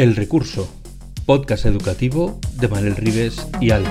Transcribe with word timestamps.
El 0.00 0.16
Recurso, 0.16 0.66
podcast 1.26 1.66
educativo 1.66 2.40
de 2.54 2.68
Manuel 2.68 2.96
Rives 2.96 3.46
y 3.60 3.70
Al. 3.70 3.84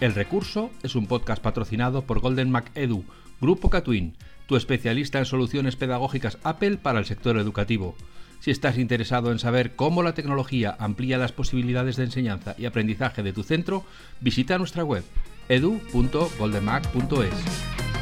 El 0.00 0.14
Recurso 0.14 0.70
es 0.84 0.94
un 0.94 1.08
podcast 1.08 1.42
patrocinado 1.42 2.02
por 2.02 2.20
Golden 2.20 2.52
Mac 2.52 2.70
Edu, 2.76 3.02
Grupo 3.40 3.68
Catwin, 3.68 4.14
tu 4.46 4.54
especialista 4.54 5.18
en 5.18 5.24
soluciones 5.24 5.74
pedagógicas 5.74 6.38
Apple 6.44 6.76
para 6.76 7.00
el 7.00 7.04
sector 7.04 7.36
educativo. 7.36 7.96
Si 8.38 8.52
estás 8.52 8.78
interesado 8.78 9.32
en 9.32 9.40
saber 9.40 9.74
cómo 9.74 10.04
la 10.04 10.14
tecnología 10.14 10.76
amplía 10.78 11.18
las 11.18 11.32
posibilidades 11.32 11.96
de 11.96 12.04
enseñanza 12.04 12.54
y 12.56 12.66
aprendizaje 12.66 13.24
de 13.24 13.32
tu 13.32 13.42
centro, 13.42 13.84
visita 14.20 14.56
nuestra 14.56 14.84
web 14.84 15.02
edu.goldenmac.es. 15.48 17.97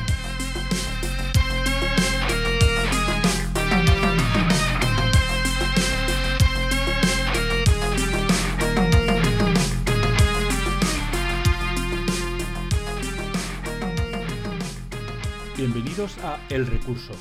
Bienvenidos 15.56 16.19
a 16.19 16.38
El 16.51 16.66
Recurso. 16.66 17.15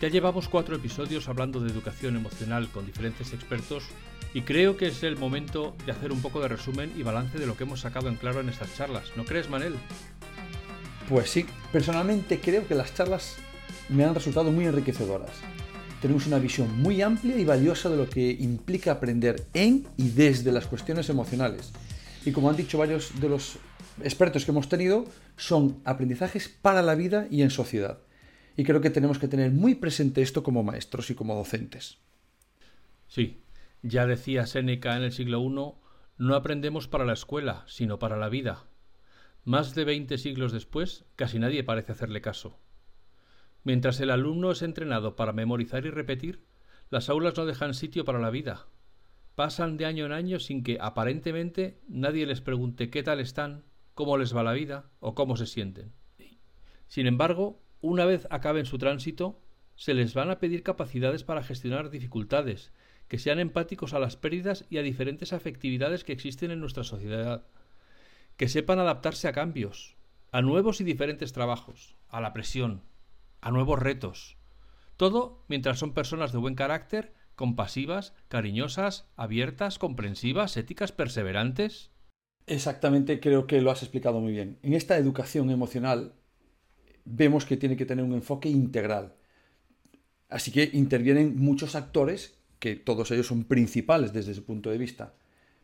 Ya 0.00 0.08
llevamos 0.08 0.48
cuatro 0.48 0.76
episodios 0.76 1.28
hablando 1.28 1.60
de 1.60 1.70
educación 1.70 2.16
emocional 2.16 2.70
con 2.70 2.86
diferentes 2.86 3.34
expertos 3.34 3.84
y 4.32 4.40
creo 4.40 4.78
que 4.78 4.86
es 4.86 5.02
el 5.02 5.18
momento 5.18 5.76
de 5.84 5.92
hacer 5.92 6.10
un 6.10 6.22
poco 6.22 6.40
de 6.40 6.48
resumen 6.48 6.90
y 6.96 7.02
balance 7.02 7.38
de 7.38 7.44
lo 7.44 7.54
que 7.54 7.64
hemos 7.64 7.80
sacado 7.80 8.08
en 8.08 8.14
claro 8.14 8.40
en 8.40 8.48
estas 8.48 8.74
charlas. 8.74 9.12
¿No 9.14 9.26
crees, 9.26 9.50
Manel? 9.50 9.74
Pues 11.06 11.28
sí, 11.28 11.44
personalmente 11.70 12.40
creo 12.40 12.66
que 12.66 12.74
las 12.74 12.94
charlas 12.94 13.36
me 13.90 14.02
han 14.02 14.14
resultado 14.14 14.50
muy 14.50 14.64
enriquecedoras. 14.64 15.32
Tenemos 16.00 16.26
una 16.26 16.38
visión 16.38 16.80
muy 16.80 17.02
amplia 17.02 17.36
y 17.36 17.44
valiosa 17.44 17.90
de 17.90 17.98
lo 17.98 18.08
que 18.08 18.30
implica 18.40 18.92
aprender 18.92 19.44
en 19.52 19.86
y 19.98 20.08
desde 20.08 20.50
las 20.50 20.66
cuestiones 20.66 21.10
emocionales. 21.10 21.72
Y 22.24 22.32
como 22.32 22.48
han 22.48 22.56
dicho 22.56 22.78
varios 22.78 23.20
de 23.20 23.28
los 23.28 23.58
expertos 24.02 24.44
que 24.44 24.50
hemos 24.50 24.68
tenido, 24.68 25.06
son 25.36 25.80
aprendizajes 25.84 26.48
para 26.48 26.82
la 26.82 26.94
vida 26.94 27.26
y 27.30 27.42
en 27.42 27.50
sociedad. 27.50 27.98
Y 28.56 28.64
creo 28.64 28.80
que 28.80 28.90
tenemos 28.90 29.18
que 29.18 29.28
tener 29.28 29.50
muy 29.50 29.74
presente 29.74 30.22
esto 30.22 30.42
como 30.42 30.62
maestros 30.62 31.10
y 31.10 31.14
como 31.14 31.34
docentes. 31.34 31.98
Sí, 33.08 33.42
ya 33.82 34.06
decía 34.06 34.46
Séneca 34.46 34.96
en 34.96 35.02
el 35.02 35.12
siglo 35.12 35.40
I, 35.42 35.52
no 36.18 36.34
aprendemos 36.34 36.88
para 36.88 37.04
la 37.04 37.12
escuela, 37.12 37.64
sino 37.66 37.98
para 37.98 38.16
la 38.16 38.28
vida. 38.28 38.64
Más 39.44 39.74
de 39.74 39.84
veinte 39.84 40.18
siglos 40.18 40.52
después, 40.52 41.04
casi 41.14 41.38
nadie 41.38 41.62
parece 41.62 41.92
hacerle 41.92 42.20
caso. 42.20 42.58
Mientras 43.62 44.00
el 44.00 44.10
alumno 44.10 44.50
es 44.50 44.62
entrenado 44.62 45.16
para 45.16 45.32
memorizar 45.32 45.84
y 45.86 45.90
repetir, 45.90 46.44
las 46.90 47.08
aulas 47.08 47.36
no 47.36 47.46
dejan 47.46 47.74
sitio 47.74 48.04
para 48.04 48.18
la 48.18 48.30
vida. 48.30 48.66
Pasan 49.34 49.76
de 49.76 49.84
año 49.84 50.06
en 50.06 50.12
año 50.12 50.40
sin 50.40 50.62
que 50.62 50.78
aparentemente 50.80 51.80
nadie 51.88 52.26
les 52.26 52.40
pregunte 52.40 52.90
qué 52.90 53.02
tal 53.02 53.20
están, 53.20 53.64
cómo 53.96 54.18
les 54.18 54.36
va 54.36 54.42
la 54.44 54.52
vida 54.52 54.90
o 55.00 55.14
cómo 55.14 55.38
se 55.38 55.46
sienten. 55.46 55.94
Sin 56.86 57.06
embargo, 57.06 57.62
una 57.80 58.04
vez 58.04 58.28
acaben 58.30 58.66
su 58.66 58.76
tránsito, 58.76 59.40
se 59.74 59.94
les 59.94 60.12
van 60.12 60.30
a 60.30 60.38
pedir 60.38 60.62
capacidades 60.62 61.24
para 61.24 61.42
gestionar 61.42 61.88
dificultades, 61.88 62.72
que 63.08 63.18
sean 63.18 63.38
empáticos 63.38 63.94
a 63.94 63.98
las 63.98 64.16
pérdidas 64.16 64.66
y 64.68 64.76
a 64.76 64.82
diferentes 64.82 65.32
afectividades 65.32 66.04
que 66.04 66.12
existen 66.12 66.50
en 66.50 66.60
nuestra 66.60 66.84
sociedad, 66.84 67.46
que 68.36 68.48
sepan 68.48 68.78
adaptarse 68.80 69.28
a 69.28 69.32
cambios, 69.32 69.96
a 70.30 70.42
nuevos 70.42 70.82
y 70.82 70.84
diferentes 70.84 71.32
trabajos, 71.32 71.96
a 72.10 72.20
la 72.20 72.34
presión, 72.34 72.82
a 73.40 73.50
nuevos 73.50 73.78
retos. 73.78 74.36
Todo 74.98 75.42
mientras 75.48 75.78
son 75.78 75.94
personas 75.94 76.32
de 76.32 76.38
buen 76.38 76.54
carácter, 76.54 77.14
compasivas, 77.34 78.12
cariñosas, 78.28 79.08
abiertas, 79.16 79.78
comprensivas, 79.78 80.54
éticas, 80.58 80.92
perseverantes. 80.92 81.90
Exactamente, 82.46 83.18
creo 83.18 83.46
que 83.46 83.60
lo 83.60 83.70
has 83.70 83.82
explicado 83.82 84.20
muy 84.20 84.32
bien. 84.32 84.58
En 84.62 84.72
esta 84.74 84.96
educación 84.96 85.50
emocional 85.50 86.14
vemos 87.04 87.44
que 87.44 87.56
tiene 87.56 87.76
que 87.76 87.86
tener 87.86 88.04
un 88.04 88.14
enfoque 88.14 88.48
integral. 88.48 89.14
Así 90.28 90.52
que 90.52 90.70
intervienen 90.72 91.36
muchos 91.36 91.74
actores, 91.74 92.38
que 92.58 92.76
todos 92.76 93.10
ellos 93.10 93.26
son 93.26 93.44
principales 93.44 94.12
desde 94.12 94.32
ese 94.32 94.42
punto 94.42 94.70
de 94.70 94.78
vista. 94.78 95.14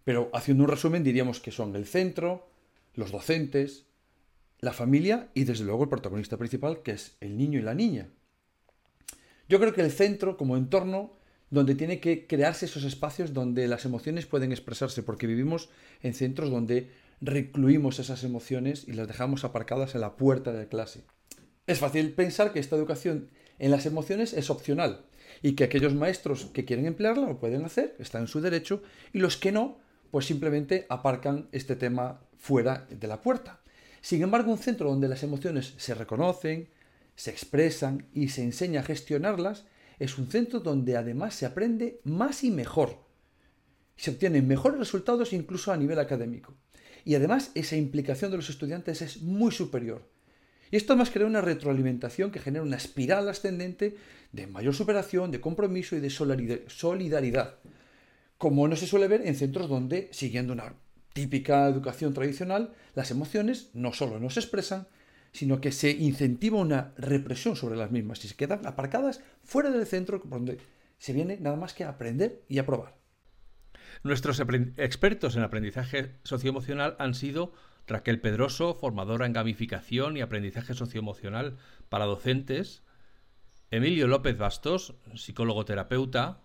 Pero 0.04 0.31
haciendo 0.34 0.65
un 0.65 0.70
resumen 0.70 1.04
diríamos 1.04 1.41
que 1.41 1.53
son 1.53 1.76
el 1.76 1.87
centro, 1.87 2.48
los 2.94 3.12
docentes, 3.12 3.87
la 4.59 4.72
familia 4.72 5.31
y 5.34 5.44
desde 5.44 5.64
luego 5.64 5.84
el 5.84 5.88
protagonista 5.88 6.37
principal, 6.37 6.82
que 6.82 6.93
es 6.93 7.16
el 7.20 7.37
niño 7.37 7.59
y 7.59 7.62
la 7.62 7.75
niña. 7.75 8.09
Yo 9.49 9.60
creo 9.60 9.72
que 9.72 9.82
el 9.82 9.93
centro 9.93 10.37
como 10.37 10.56
entorno 10.56 11.14
donde 11.53 11.75
tiene 11.75 12.01
que 12.01 12.27
crearse 12.27 12.65
esos 12.65 12.83
espacios 12.85 13.35
donde 13.35 13.69
las 13.69 13.85
emociones 13.85 14.25
pueden 14.25 14.53
expresarse, 14.53 15.03
porque 15.03 15.27
vivimos 15.27 15.69
en 16.03 16.15
centros 16.15 16.51
donde 16.51 16.91
recluimos 17.21 17.99
esas 17.99 18.25
emociones 18.25 18.89
y 18.89 18.95
las 18.95 19.07
dejamos 19.07 19.45
aparcadas 19.45 19.95
en 19.95 20.01
la 20.01 20.17
puerta 20.17 20.51
de 20.55 20.67
clase. 20.67 21.03
Es 21.67 21.79
fácil 21.79 22.12
pensar 22.12 22.55
que 22.55 22.59
esta 22.59 22.75
educación 22.75 23.29
en 23.59 23.71
las 23.71 23.85
emociones 23.85 24.33
es 24.33 24.49
opcional 24.49 25.05
y 25.43 25.53
que 25.53 25.65
aquellos 25.65 25.95
maestros 25.95 26.47
que 26.47 26.65
quieren 26.65 26.87
emplearla 26.87 27.27
lo 27.27 27.39
pueden 27.39 27.67
hacer, 27.67 27.97
están 27.99 28.23
en 28.23 28.29
su 28.29 28.41
derecho, 28.41 28.83
y 29.12 29.19
los 29.19 29.37
que 29.37 29.53
no, 29.53 29.77
pues 30.11 30.25
simplemente 30.25 30.87
aparcan 30.89 31.49
este 31.53 31.77
tema 31.77 32.23
fuera 32.39 32.87
de 32.89 33.09
la 33.09 33.21
puerta. 33.21 33.61
Sin 34.01 34.23
embargo, 34.23 34.51
un 34.51 34.59
centro 34.59 34.89
donde 34.89 35.07
las 35.07 35.23
emociones 35.23 35.75
se 35.77 35.93
reconocen, 35.93 36.71
se 37.15 37.31
expresan 37.31 38.07
y 38.15 38.29
se 38.29 38.43
enseña 38.43 38.81
a 38.81 38.85
gestionarlas 38.85 39.67
es 39.99 40.19
un 40.19 40.29
centro 40.29 40.61
donde 40.61 40.97
además 40.97 41.35
se 41.35 41.47
aprende 41.47 42.01
más 42.05 42.45
y 42.45 42.51
mejor. 42.51 42.99
Se 43.97 44.11
obtienen 44.11 44.49
mejores 44.49 44.79
resultados 44.79 45.33
incluso 45.33 45.73
a 45.73 45.77
nivel 45.77 45.99
académico. 45.99 46.55
Y 47.05 47.15
además 47.15 47.51
esa 47.55 47.77
implicación 47.77 48.31
de 48.31 48.37
los 48.37 48.51
estudiantes 48.51 49.03
es 49.03 49.23
muy 49.23 49.53
superior. 49.53 50.09
Y 50.71 50.77
esto 50.77 50.95
además 50.95 51.11
crea 51.11 51.27
una 51.27 51.43
retroalimentación 51.43 52.31
que 52.31 52.41
genera 52.41 52.65
una 52.65 52.77
espiral 52.77 53.29
ascendente 53.29 53.97
de 54.33 54.47
mayor 54.47 54.75
superación, 54.75 55.31
de 55.31 55.41
compromiso 55.41 55.97
y 55.97 56.01
de 56.01 56.11
solidaridad, 56.11 57.57
como 58.39 58.67
no 58.67 58.75
se 58.75 58.87
suele 58.87 59.07
ver 59.07 59.27
en 59.27 59.35
centros 59.35 59.69
donde, 59.69 60.09
siguiendo 60.13 60.55
una 60.55 60.75
típica 61.13 61.69
educación 61.69 62.15
tradicional, 62.15 62.73
las 62.95 63.11
emociones 63.11 63.69
no 63.75 63.93
solo 63.93 64.19
no 64.19 64.31
se 64.31 64.41
expresan, 64.41 64.87
sino 65.32 65.60
que 65.60 65.72
se 65.72 65.91
incentiva 65.91 66.59
una 66.59 66.93
represión 66.97 67.56
sobre 67.56 67.76
las 67.76 67.91
mismas 67.91 68.25
y 68.25 68.28
se 68.28 68.37
quedan 68.37 68.66
aparcadas 68.66 69.22
fuera 69.43 69.70
del 69.70 69.87
centro 69.87 70.20
donde 70.25 70.59
se 70.98 71.12
viene 71.12 71.38
nada 71.41 71.56
más 71.56 71.75
que 71.75 71.84
a 71.84 71.88
aprender 71.88 72.44
y 72.48 72.59
a 72.59 72.66
probar. 72.66 72.98
Nuestros 74.03 74.41
expertos 74.76 75.37
en 75.37 75.43
aprendizaje 75.43 76.16
socioemocional 76.25 76.97
han 76.98 77.15
sido 77.15 77.53
Raquel 77.87 78.20
Pedroso, 78.20 78.75
formadora 78.75 79.26
en 79.26 79.32
gamificación 79.32 80.16
y 80.16 80.20
aprendizaje 80.20 80.75
socioemocional 80.75 81.59
para 81.88 82.04
docentes, 82.04 82.82
Emilio 83.70 84.06
López 84.06 84.37
Bastos, 84.37 84.94
psicólogo 85.14 85.64
terapeuta, 85.64 86.43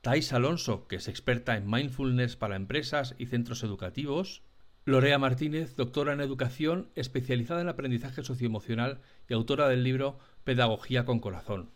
Thais 0.00 0.32
Alonso, 0.32 0.88
que 0.88 0.96
es 0.96 1.08
experta 1.08 1.56
en 1.56 1.70
mindfulness 1.70 2.36
para 2.36 2.56
empresas 2.56 3.14
y 3.18 3.26
centros 3.26 3.62
educativos, 3.62 4.42
Lorea 4.88 5.18
Martínez, 5.18 5.76
doctora 5.76 6.14
en 6.14 6.22
educación, 6.22 6.88
especializada 6.94 7.60
en 7.60 7.68
aprendizaje 7.68 8.22
socioemocional 8.22 9.02
y 9.28 9.34
autora 9.34 9.68
del 9.68 9.84
libro 9.84 10.18
Pedagogía 10.44 11.04
con 11.04 11.20
Corazón. 11.20 11.72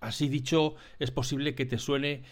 Así 0.00 0.28
dicho, 0.28 0.74
es 0.98 1.12
posible 1.12 1.54
que 1.54 1.64
te 1.64 1.78
suene 1.78 2.24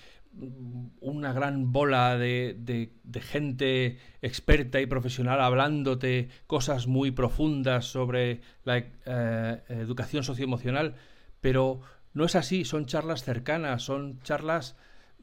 una 0.99 1.33
gran 1.33 1.71
bola 1.71 2.19
de, 2.19 2.91
gente 3.21 3.99
experta 4.21 4.81
y 4.81 4.87
profesional 4.87 5.41
hablándote 5.41 6.31
cosas 6.49 6.89
muy 6.89 7.13
profundas 7.13 7.85
sobre 7.85 8.41
la 8.65 8.79
eh, 8.79 9.63
educación 9.69 10.25
socioemocional, 10.25 10.97
pero 11.41 11.81
no 12.13 12.25
es 12.25 12.35
así, 12.35 12.65
son 12.65 12.87
charlas 12.87 13.23
cercanas, 13.23 13.85
son 13.85 14.21
charlas 14.23 14.75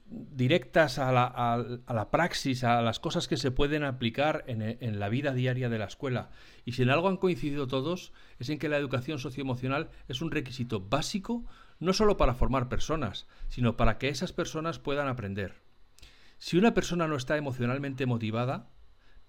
directas 0.05 0.99
a 0.99 1.11
la, 1.11 2.11
praxis, 2.11 2.63
a 2.63 2.81
las 2.81 2.99
cosas 2.99 3.27
que 3.27 3.37
se 3.37 3.51
pueden 3.51 3.83
aplicar 3.83 4.43
en, 4.47 4.99
la 4.99 5.09
vida 5.09 5.33
diaria 5.33 5.69
de 5.69 5.79
la 5.79 5.85
escuela. 5.85 6.29
Y 6.63 6.73
si 6.73 6.83
en 6.83 6.89
algo 6.89 7.09
han 7.09 7.17
coincidido 7.17 7.67
todos, 7.67 8.13
es 8.39 8.49
en 8.49 8.59
que 8.59 8.69
la 8.69 8.77
educación 8.77 9.19
socioemocional 9.19 9.89
es 10.07 10.21
un 10.21 10.31
requisito 10.31 10.79
básico 10.79 11.45
no 11.79 11.91
solo 11.91 12.17
para 12.17 12.35
formar 12.35 12.69
personas, 12.69 13.27
sino 13.49 13.75
para 13.75 13.97
que 13.97 14.09
esas 14.09 14.31
personas 14.31 14.79
puedan 14.79 15.07
aprender. 15.07 15.61
Si 16.37 16.57
una 16.57 16.73
persona 16.73 17.07
no 17.07 17.15
está 17.15 17.37
emocionalmente 17.37 18.05
motivada, 18.05 18.69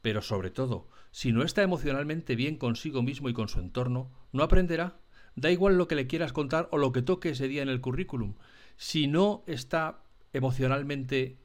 pero 0.02 0.22
sobre 0.22 0.50
todo, 0.50 0.88
si 1.10 1.32
no 1.32 1.42
está 1.42 1.62
emocionalmente 1.62 2.36
bien 2.36 2.56
consigo 2.56 3.02
mismo 3.02 3.28
y 3.28 3.32
con 3.32 3.48
su 3.48 3.58
entorno, 3.58 4.12
no 4.32 4.42
aprenderá. 4.42 5.00
Da 5.34 5.50
igual 5.50 5.76
lo 5.76 5.88
que 5.88 5.96
le 5.96 6.06
quieras 6.06 6.32
contar 6.32 6.68
o 6.70 6.78
lo 6.78 6.92
que 6.92 7.02
toque 7.02 7.30
ese 7.30 7.48
día 7.48 7.62
en 7.62 7.68
el 7.68 7.80
currículum. 7.80 8.34
Si 8.76 9.06
no 9.06 9.42
está 9.46 10.05
emocionalmente 10.32 11.38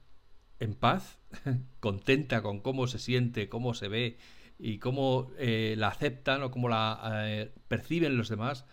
en 0.60 0.76
paz, 0.76 1.20
contenta 1.80 2.42
con 2.42 2.62
cómo 2.62 2.88
se 2.88 3.00
siente, 3.00 3.50
cómo 3.50 3.74
se 3.74 3.88
ve 3.88 4.18
y 4.60 4.78
cómo 4.78 5.32
eh, 5.38 5.76
la 5.78 5.88
aceptan 5.88 6.44
o 6.44 6.52
cómo 6.52 6.70
la 6.70 7.24
eh, 7.26 7.52
perciben 7.68 8.18
los 8.18 8.30
demás, 8.30 8.66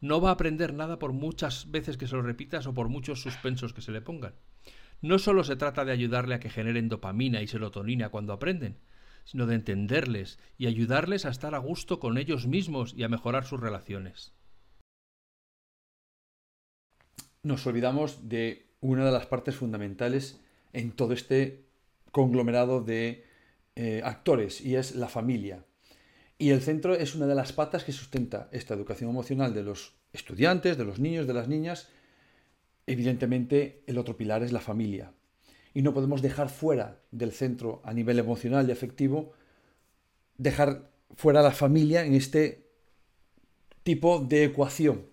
no 0.00 0.20
va 0.20 0.30
a 0.30 0.32
aprender 0.32 0.74
nada 0.74 0.98
por 0.98 1.12
muchas 1.12 1.70
veces 1.70 1.96
que 1.96 2.06
se 2.06 2.16
lo 2.16 2.22
repitas 2.22 2.66
o 2.66 2.74
por 2.74 2.88
muchos 2.88 3.22
suspensos 3.22 3.72
que 3.72 3.80
se 3.80 3.92
le 3.92 4.00
pongan. 4.00 4.34
No 5.02 5.18
solo 5.18 5.44
se 5.44 5.56
trata 5.56 5.84
de 5.84 5.92
ayudarle 5.92 6.34
a 6.34 6.40
que 6.40 6.50
generen 6.50 6.88
dopamina 6.88 7.42
y 7.42 7.46
serotonina 7.46 8.08
cuando 8.08 8.32
aprenden, 8.32 8.78
sino 9.24 9.46
de 9.46 9.54
entenderles 9.56 10.38
y 10.58 10.66
ayudarles 10.66 11.26
a 11.26 11.30
estar 11.30 11.54
a 11.54 11.58
gusto 11.58 12.00
con 12.00 12.18
ellos 12.18 12.46
mismos 12.46 12.94
y 12.96 13.02
a 13.02 13.08
mejorar 13.08 13.44
sus 13.44 13.60
relaciones. 13.60 14.34
Nos 17.42 17.66
olvidamos 17.66 18.28
de 18.28 18.65
una 18.80 19.04
de 19.04 19.12
las 19.12 19.26
partes 19.26 19.56
fundamentales 19.56 20.40
en 20.72 20.92
todo 20.92 21.12
este 21.12 21.64
conglomerado 22.12 22.82
de 22.82 23.24
eh, 23.74 24.00
actores 24.04 24.60
y 24.60 24.76
es 24.76 24.94
la 24.94 25.08
familia. 25.08 25.64
Y 26.38 26.50
el 26.50 26.60
centro 26.60 26.94
es 26.94 27.14
una 27.14 27.26
de 27.26 27.34
las 27.34 27.52
patas 27.52 27.84
que 27.84 27.92
sustenta 27.92 28.48
esta 28.52 28.74
educación 28.74 29.10
emocional 29.10 29.54
de 29.54 29.62
los 29.62 29.94
estudiantes, 30.12 30.76
de 30.76 30.84
los 30.84 30.98
niños, 30.98 31.26
de 31.26 31.34
las 31.34 31.48
niñas. 31.48 31.88
Evidentemente, 32.86 33.82
el 33.86 33.98
otro 33.98 34.16
pilar 34.16 34.42
es 34.42 34.52
la 34.52 34.60
familia. 34.60 35.12
Y 35.72 35.82
no 35.82 35.94
podemos 35.94 36.22
dejar 36.22 36.48
fuera 36.48 37.00
del 37.10 37.32
centro 37.32 37.80
a 37.84 37.92
nivel 37.92 38.18
emocional 38.18 38.68
y 38.68 38.72
afectivo, 38.72 39.32
dejar 40.36 40.90
fuera 41.14 41.42
la 41.42 41.52
familia 41.52 42.04
en 42.04 42.14
este 42.14 42.66
tipo 43.82 44.18
de 44.18 44.44
ecuación, 44.44 45.06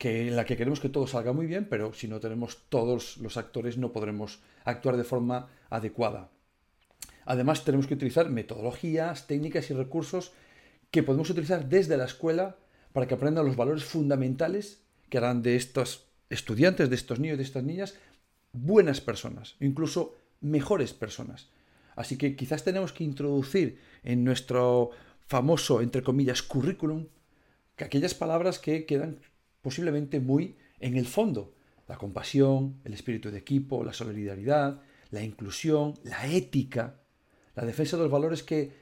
que, 0.00 0.28
en 0.28 0.34
la 0.34 0.46
que 0.46 0.56
queremos 0.56 0.80
que 0.80 0.88
todo 0.88 1.06
salga 1.06 1.34
muy 1.34 1.46
bien, 1.46 1.66
pero 1.68 1.92
si 1.92 2.08
no 2.08 2.20
tenemos 2.20 2.64
todos 2.70 3.18
los 3.18 3.36
actores 3.36 3.76
no 3.76 3.92
podremos 3.92 4.40
actuar 4.64 4.96
de 4.96 5.04
forma 5.04 5.50
adecuada. 5.68 6.30
Además, 7.26 7.64
tenemos 7.66 7.86
que 7.86 7.92
utilizar 7.92 8.30
metodologías, 8.30 9.26
técnicas 9.26 9.68
y 9.68 9.74
recursos 9.74 10.32
que 10.90 11.02
podemos 11.02 11.28
utilizar 11.28 11.68
desde 11.68 11.98
la 11.98 12.06
escuela 12.06 12.56
para 12.94 13.06
que 13.06 13.12
aprendan 13.12 13.44
los 13.44 13.56
valores 13.56 13.84
fundamentales 13.84 14.80
que 15.10 15.18
harán 15.18 15.42
de 15.42 15.56
estos 15.56 16.06
estudiantes, 16.30 16.88
de 16.88 16.96
estos 16.96 17.20
niños, 17.20 17.36
de 17.36 17.44
estas 17.44 17.62
niñas, 17.62 17.94
buenas 18.54 19.02
personas, 19.02 19.56
incluso 19.60 20.16
mejores 20.40 20.94
personas. 20.94 21.50
Así 21.94 22.16
que 22.16 22.36
quizás 22.36 22.64
tenemos 22.64 22.94
que 22.94 23.04
introducir 23.04 23.78
en 24.02 24.24
nuestro 24.24 24.92
famoso, 25.26 25.82
entre 25.82 26.02
comillas, 26.02 26.40
currículum, 26.40 27.08
que 27.76 27.84
aquellas 27.84 28.14
palabras 28.14 28.58
que 28.58 28.86
quedan 28.86 29.18
posiblemente 29.62 30.20
muy 30.20 30.56
en 30.78 30.96
el 30.96 31.06
fondo. 31.06 31.54
La 31.88 31.96
compasión, 31.96 32.80
el 32.84 32.94
espíritu 32.94 33.30
de 33.30 33.38
equipo, 33.38 33.84
la 33.84 33.92
solidaridad, 33.92 34.80
la 35.10 35.22
inclusión, 35.22 35.94
la 36.04 36.26
ética, 36.26 37.00
la 37.54 37.64
defensa 37.64 37.96
de 37.96 38.04
los 38.04 38.12
valores 38.12 38.42
que, 38.42 38.72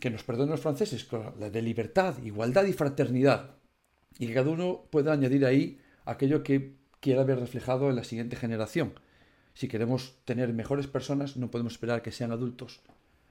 que 0.00 0.10
nos 0.10 0.24
perdonan 0.24 0.52
los 0.52 0.60
franceses, 0.60 1.06
la 1.38 1.50
de 1.50 1.62
libertad, 1.62 2.16
igualdad 2.22 2.64
y 2.64 2.72
fraternidad. 2.72 3.56
Y 4.18 4.26
que 4.26 4.34
cada 4.34 4.50
uno 4.50 4.86
pueda 4.90 5.12
añadir 5.12 5.44
ahí 5.44 5.80
aquello 6.04 6.42
que 6.42 6.74
quiera 7.00 7.24
ver 7.24 7.38
reflejado 7.38 7.90
en 7.90 7.96
la 7.96 8.04
siguiente 8.04 8.36
generación. 8.36 8.94
Si 9.54 9.68
queremos 9.68 10.16
tener 10.24 10.52
mejores 10.52 10.86
personas, 10.86 11.36
no 11.36 11.50
podemos 11.50 11.74
esperar 11.74 12.02
que 12.02 12.12
sean 12.12 12.32
adultos. 12.32 12.80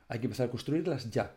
Hay 0.08 0.20
que 0.20 0.26
empezar 0.26 0.48
a 0.48 0.52
construirlas 0.52 1.10
ya. 1.10 1.36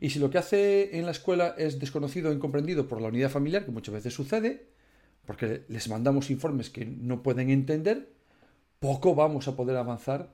Y 0.00 0.10
si 0.10 0.18
lo 0.18 0.30
que 0.30 0.38
hace 0.38 0.98
en 0.98 1.04
la 1.04 1.12
escuela 1.12 1.54
es 1.56 1.78
desconocido 1.78 2.30
o 2.30 2.32
incomprendido 2.32 2.88
por 2.88 3.00
la 3.00 3.08
unidad 3.08 3.30
familiar, 3.30 3.64
que 3.64 3.70
muchas 3.70 3.94
veces 3.94 4.14
sucede, 4.14 4.66
porque 5.24 5.64
les 5.68 5.88
mandamos 5.88 6.30
informes 6.30 6.70
que 6.70 6.84
no 6.84 7.22
pueden 7.22 7.50
entender, 7.50 8.10
poco 8.78 9.14
vamos 9.14 9.48
a 9.48 9.56
poder 9.56 9.76
avanzar 9.76 10.32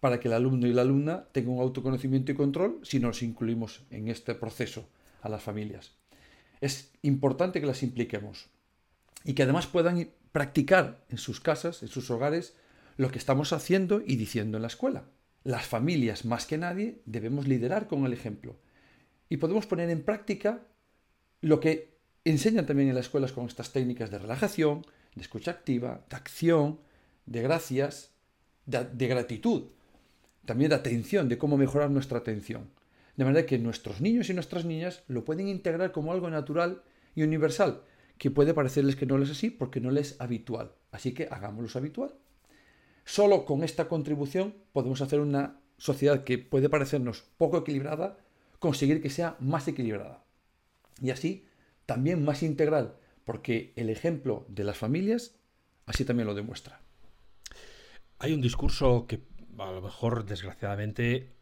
para 0.00 0.20
que 0.20 0.28
el 0.28 0.34
alumno 0.34 0.66
y 0.66 0.72
la 0.72 0.82
alumna 0.82 1.26
tengan 1.32 1.54
un 1.54 1.60
autoconocimiento 1.60 2.32
y 2.32 2.34
control 2.34 2.80
si 2.82 2.98
nos 2.98 3.22
incluimos 3.22 3.82
en 3.90 4.08
este 4.08 4.34
proceso 4.34 4.88
a 5.20 5.28
las 5.28 5.42
familias. 5.42 5.92
Es 6.60 6.90
importante 7.02 7.60
que 7.60 7.66
las 7.66 7.82
impliquemos 7.82 8.48
y 9.24 9.34
que 9.34 9.44
además 9.44 9.66
puedan 9.66 10.08
practicar 10.32 11.04
en 11.08 11.18
sus 11.18 11.40
casas, 11.40 11.82
en 11.82 11.88
sus 11.88 12.10
hogares, 12.10 12.54
lo 12.96 13.10
que 13.10 13.18
estamos 13.18 13.52
haciendo 13.52 14.02
y 14.04 14.16
diciendo 14.16 14.58
en 14.58 14.62
la 14.62 14.68
escuela. 14.68 15.04
Las 15.44 15.66
familias, 15.66 16.24
más 16.24 16.46
que 16.46 16.58
nadie, 16.58 17.00
debemos 17.04 17.46
liderar 17.46 17.86
con 17.86 18.04
el 18.04 18.12
ejemplo. 18.12 18.56
Y 19.32 19.38
podemos 19.38 19.64
poner 19.64 19.88
en 19.88 20.02
práctica 20.02 20.60
lo 21.40 21.58
que 21.58 21.96
enseñan 22.22 22.66
también 22.66 22.90
en 22.90 22.94
las 22.94 23.06
escuelas 23.06 23.32
con 23.32 23.46
estas 23.46 23.72
técnicas 23.72 24.10
de 24.10 24.18
relajación, 24.18 24.84
de 25.14 25.22
escucha 25.22 25.52
activa, 25.52 26.04
de 26.10 26.16
acción, 26.16 26.80
de 27.24 27.40
gracias, 27.40 28.12
de, 28.66 29.06
gratitud 29.06 29.70
también 30.44 30.68
de 30.68 30.74
atención, 30.74 31.30
de 31.30 31.38
cómo 31.38 31.56
mejorar 31.56 31.90
nuestra 31.90 32.18
atención. 32.18 32.68
De 33.16 33.24
manera 33.24 33.46
que 33.46 33.58
nuestros 33.58 34.02
niños 34.02 34.28
y 34.28 34.34
nuestras 34.34 34.66
niñas 34.66 35.02
lo 35.08 35.24
pueden 35.24 35.48
integrar 35.48 35.92
como 35.92 36.12
algo 36.12 36.28
natural 36.28 36.82
y 37.14 37.22
universal, 37.22 37.84
que 38.18 38.30
puede 38.30 38.52
parecerles 38.52 38.96
que 38.96 39.06
no 39.06 39.16
les 39.16 39.30
es 39.30 39.38
así 39.38 39.48
porque 39.48 39.80
no 39.80 39.90
les 39.90 40.10
es 40.10 40.20
habitual. 40.20 40.72
Así 40.90 41.14
que 41.14 41.28
hagámoslo 41.30 41.80
habitual. 41.80 42.12
Solo 43.06 43.46
con 43.46 43.64
esta 43.64 43.88
contribución 43.88 44.52
podemos 44.74 45.00
hacer 45.00 45.20
una 45.20 45.58
sociedad 45.78 46.22
que 46.22 46.36
puede 46.36 46.68
parecernos 46.68 47.24
poco 47.38 47.56
equilibrada, 47.56 48.18
conseguir 48.62 49.02
que 49.02 49.10
sea 49.10 49.36
más 49.40 49.66
equilibrada. 49.66 50.24
Y 51.02 51.10
así 51.10 51.44
también 51.84 52.24
más 52.24 52.44
integral, 52.44 52.94
porque 53.24 53.72
el 53.74 53.90
ejemplo 53.90 54.46
de 54.48 54.62
las 54.62 54.78
familias 54.78 55.34
así 55.84 56.04
también 56.04 56.28
lo 56.28 56.34
demuestra. 56.34 56.80
Hay 58.20 58.32
un 58.32 58.40
discurso 58.40 59.06
que 59.08 59.20
a 59.58 59.72
lo 59.72 59.82
mejor, 59.82 60.24
desgraciadamente, 60.24 61.32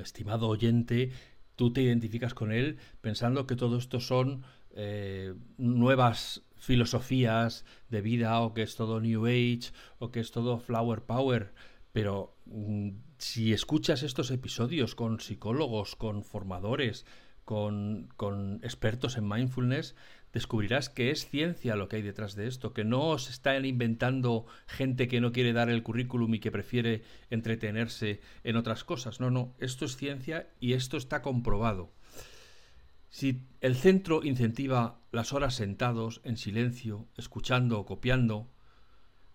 estimado 0.00 0.48
oyente, 0.48 1.12
tú 1.54 1.70
te 1.70 1.82
identificas 1.82 2.32
con 2.32 2.50
él 2.50 2.78
pensando 3.02 3.46
que 3.46 3.56
todo 3.56 3.76
esto 3.76 4.00
son 4.00 4.42
eh, 4.74 5.34
nuevas 5.58 6.42
filosofías 6.56 7.66
de 7.90 8.00
vida 8.00 8.40
o 8.40 8.54
que 8.54 8.62
es 8.62 8.74
todo 8.74 9.00
New 9.00 9.26
Age 9.26 9.70
o 9.98 10.10
que 10.10 10.20
es 10.20 10.30
todo 10.30 10.58
Flower 10.58 11.02
Power. 11.02 11.52
Pero 11.94 12.34
mm, 12.46 12.88
si 13.18 13.52
escuchas 13.52 14.02
estos 14.02 14.32
episodios 14.32 14.96
con 14.96 15.20
psicólogos, 15.20 15.94
con 15.94 16.24
formadores, 16.24 17.06
con, 17.44 18.08
con 18.16 18.58
expertos 18.64 19.16
en 19.16 19.28
mindfulness, 19.28 19.94
descubrirás 20.32 20.88
que 20.88 21.12
es 21.12 21.28
ciencia 21.28 21.76
lo 21.76 21.88
que 21.88 21.94
hay 21.94 22.02
detrás 22.02 22.34
de 22.34 22.48
esto, 22.48 22.72
que 22.72 22.82
no 22.82 23.16
se 23.18 23.30
están 23.30 23.64
inventando 23.64 24.44
gente 24.66 25.06
que 25.06 25.20
no 25.20 25.30
quiere 25.30 25.52
dar 25.52 25.70
el 25.70 25.84
currículum 25.84 26.34
y 26.34 26.40
que 26.40 26.50
prefiere 26.50 27.04
entretenerse 27.30 28.20
en 28.42 28.56
otras 28.56 28.82
cosas. 28.82 29.20
No, 29.20 29.30
no, 29.30 29.54
esto 29.60 29.84
es 29.84 29.96
ciencia 29.96 30.48
y 30.58 30.72
esto 30.72 30.96
está 30.96 31.22
comprobado. 31.22 31.92
Si 33.08 33.42
el 33.60 33.76
centro 33.76 34.24
incentiva 34.24 34.98
las 35.12 35.32
horas 35.32 35.54
sentados, 35.54 36.22
en 36.24 36.36
silencio, 36.36 37.06
escuchando 37.16 37.78
o 37.78 37.86
copiando, 37.86 38.50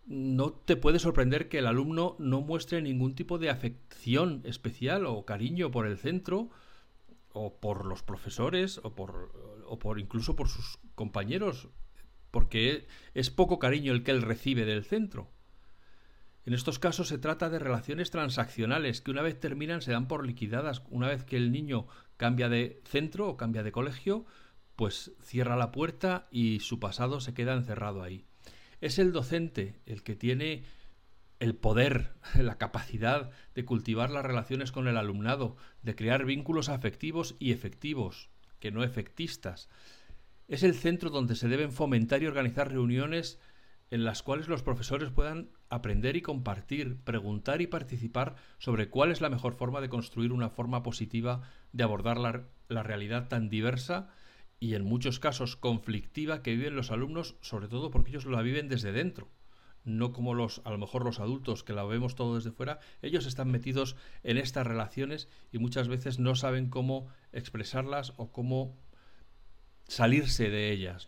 no 0.09 0.51
te 0.51 0.75
puede 0.75 0.97
sorprender 0.97 1.49
que 1.49 1.59
el 1.59 1.67
alumno 1.67 2.15
no 2.17 2.41
muestre 2.41 2.81
ningún 2.81 3.13
tipo 3.13 3.37
de 3.37 3.51
afección 3.51 4.41
especial 4.43 5.05
o 5.05 5.23
cariño 5.23 5.69
por 5.69 5.85
el 5.85 5.99
centro, 5.99 6.49
o 7.31 7.59
por 7.59 7.85
los 7.85 8.01
profesores, 8.01 8.79
o 8.83 8.95
por, 8.95 9.61
o 9.67 9.77
por 9.77 9.99
incluso 9.99 10.35
por 10.35 10.49
sus 10.49 10.79
compañeros, 10.95 11.69
porque 12.31 12.87
es 13.13 13.29
poco 13.29 13.59
cariño 13.59 13.93
el 13.93 14.03
que 14.03 14.09
él 14.09 14.23
recibe 14.23 14.65
del 14.65 14.83
centro. 14.83 15.29
En 16.43 16.55
estos 16.55 16.79
casos 16.79 17.07
se 17.07 17.19
trata 17.19 17.51
de 17.51 17.59
relaciones 17.59 18.09
transaccionales 18.09 19.01
que 19.01 19.11
una 19.11 19.21
vez 19.21 19.39
terminan 19.39 19.83
se 19.83 19.91
dan 19.91 20.07
por 20.07 20.25
liquidadas. 20.25 20.81
Una 20.89 21.07
vez 21.07 21.23
que 21.23 21.37
el 21.37 21.51
niño 21.51 21.85
cambia 22.17 22.49
de 22.49 22.81
centro 22.85 23.29
o 23.29 23.37
cambia 23.37 23.61
de 23.61 23.71
colegio, 23.71 24.25
pues 24.75 25.11
cierra 25.21 25.55
la 25.55 25.71
puerta 25.71 26.27
y 26.31 26.61
su 26.61 26.79
pasado 26.79 27.19
se 27.19 27.35
queda 27.35 27.53
encerrado 27.53 28.01
ahí. 28.01 28.25
Es 28.81 28.99
el 28.99 29.11
docente 29.11 29.79
el 29.85 30.03
que 30.03 30.15
tiene 30.15 30.63
el 31.39 31.55
poder, 31.55 32.13
la 32.39 32.57
capacidad 32.57 33.31
de 33.55 33.65
cultivar 33.65 34.09
las 34.09 34.25
relaciones 34.25 34.71
con 34.71 34.87
el 34.87 34.97
alumnado, 34.97 35.57
de 35.81 35.95
crear 35.95 36.25
vínculos 36.25 36.69
afectivos 36.69 37.35
y 37.39 37.51
efectivos, 37.51 38.29
que 38.59 38.71
no 38.71 38.83
efectistas, 38.83 39.69
es 40.49 40.63
el 40.63 40.73
centro 40.73 41.11
donde 41.11 41.35
se 41.35 41.47
deben 41.47 41.71
fomentar 41.71 42.23
y 42.23 42.25
organizar 42.25 42.71
reuniones 42.71 43.39
en 43.91 44.03
las 44.03 44.23
cuales 44.23 44.47
los 44.47 44.63
profesores 44.63 45.11
puedan 45.11 45.49
aprender 45.69 46.15
y 46.15 46.21
compartir, 46.21 46.97
preguntar 47.03 47.61
y 47.61 47.67
participar 47.67 48.35
sobre 48.57 48.89
cuál 48.89 49.11
es 49.11 49.21
la 49.21 49.29
mejor 49.29 49.53
forma 49.53 49.79
de 49.79 49.89
construir 49.89 50.31
una 50.31 50.49
forma 50.49 50.81
positiva 50.81 51.41
de 51.71 51.83
abordar 51.83 52.17
la, 52.17 52.83
realidad 52.83 53.27
tan 53.27 53.49
diversa 53.49 54.09
y 54.59 54.75
en 54.75 54.83
muchos 54.83 55.19
casos 55.19 55.55
conflictiva 55.55 56.41
que 56.41 56.55
viven 56.55 56.75
los 56.75 56.91
alumnos, 56.91 57.35
sobre 57.41 57.67
todo 57.67 57.91
porque 57.91 58.11
ellos 58.11 58.25
la 58.25 58.41
viven 58.41 58.67
desde 58.67 58.91
dentro. 58.91 59.29
No 59.85 60.11
como 60.11 60.33
los, 60.33 60.61
a 60.65 60.71
lo 60.71 60.77
mejor 60.77 61.05
los 61.05 61.19
adultos 61.19 61.63
que 61.63 61.73
la 61.73 61.85
vemos 61.85 62.15
todo 62.15 62.35
desde 62.35 62.51
fuera, 62.51 62.79
ellos 63.01 63.25
están 63.25 63.49
metidos 63.49 63.95
en 64.23 64.37
estas 64.37 64.67
relaciones 64.67 65.29
y 65.51 65.57
muchas 65.57 65.87
veces 65.87 66.19
no 66.19 66.35
saben 66.35 66.69
cómo 66.69 67.07
expresarlas 67.31 68.13
o 68.17 68.31
cómo 68.31 68.77
salirse 69.87 70.49
de 70.49 70.71
ellas. 70.71 71.07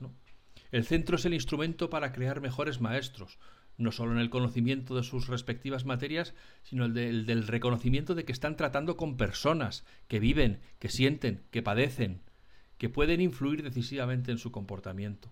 El 0.72 0.86
centro 0.86 1.17
es 1.17 1.25
el 1.25 1.34
instrumento 1.34 1.89
para 1.89 2.13
crear 2.13 2.39
mejores 2.39 2.79
maestros, 2.79 3.38
no 3.77 3.91
solo 3.91 4.13
en 4.13 4.20
el 4.20 4.29
conocimiento 4.29 4.96
de 4.96 5.03
sus 5.03 5.27
respectivas 5.27 5.86
materias, 5.86 6.34
sino 6.63 6.86
el, 6.86 6.98
el 6.98 7.25
del 7.25 7.48
reconocimiento 7.48 8.15
de 8.15 8.24
que 8.24 8.31
están 8.31 8.55
tratando 8.55 8.96
con 8.96 9.17
personas 9.17 9.86
que 10.08 10.22
viven, 10.22 10.62
que 10.79 10.89
sienten, 10.89 11.43
que 11.51 11.62
padecen, 11.62 12.22
que 12.81 12.89
pueden 12.89 13.21
influir 13.21 13.61
decisivamente 13.61 14.31
en 14.31 14.39
su 14.39 14.51
comportamiento. 14.51 15.31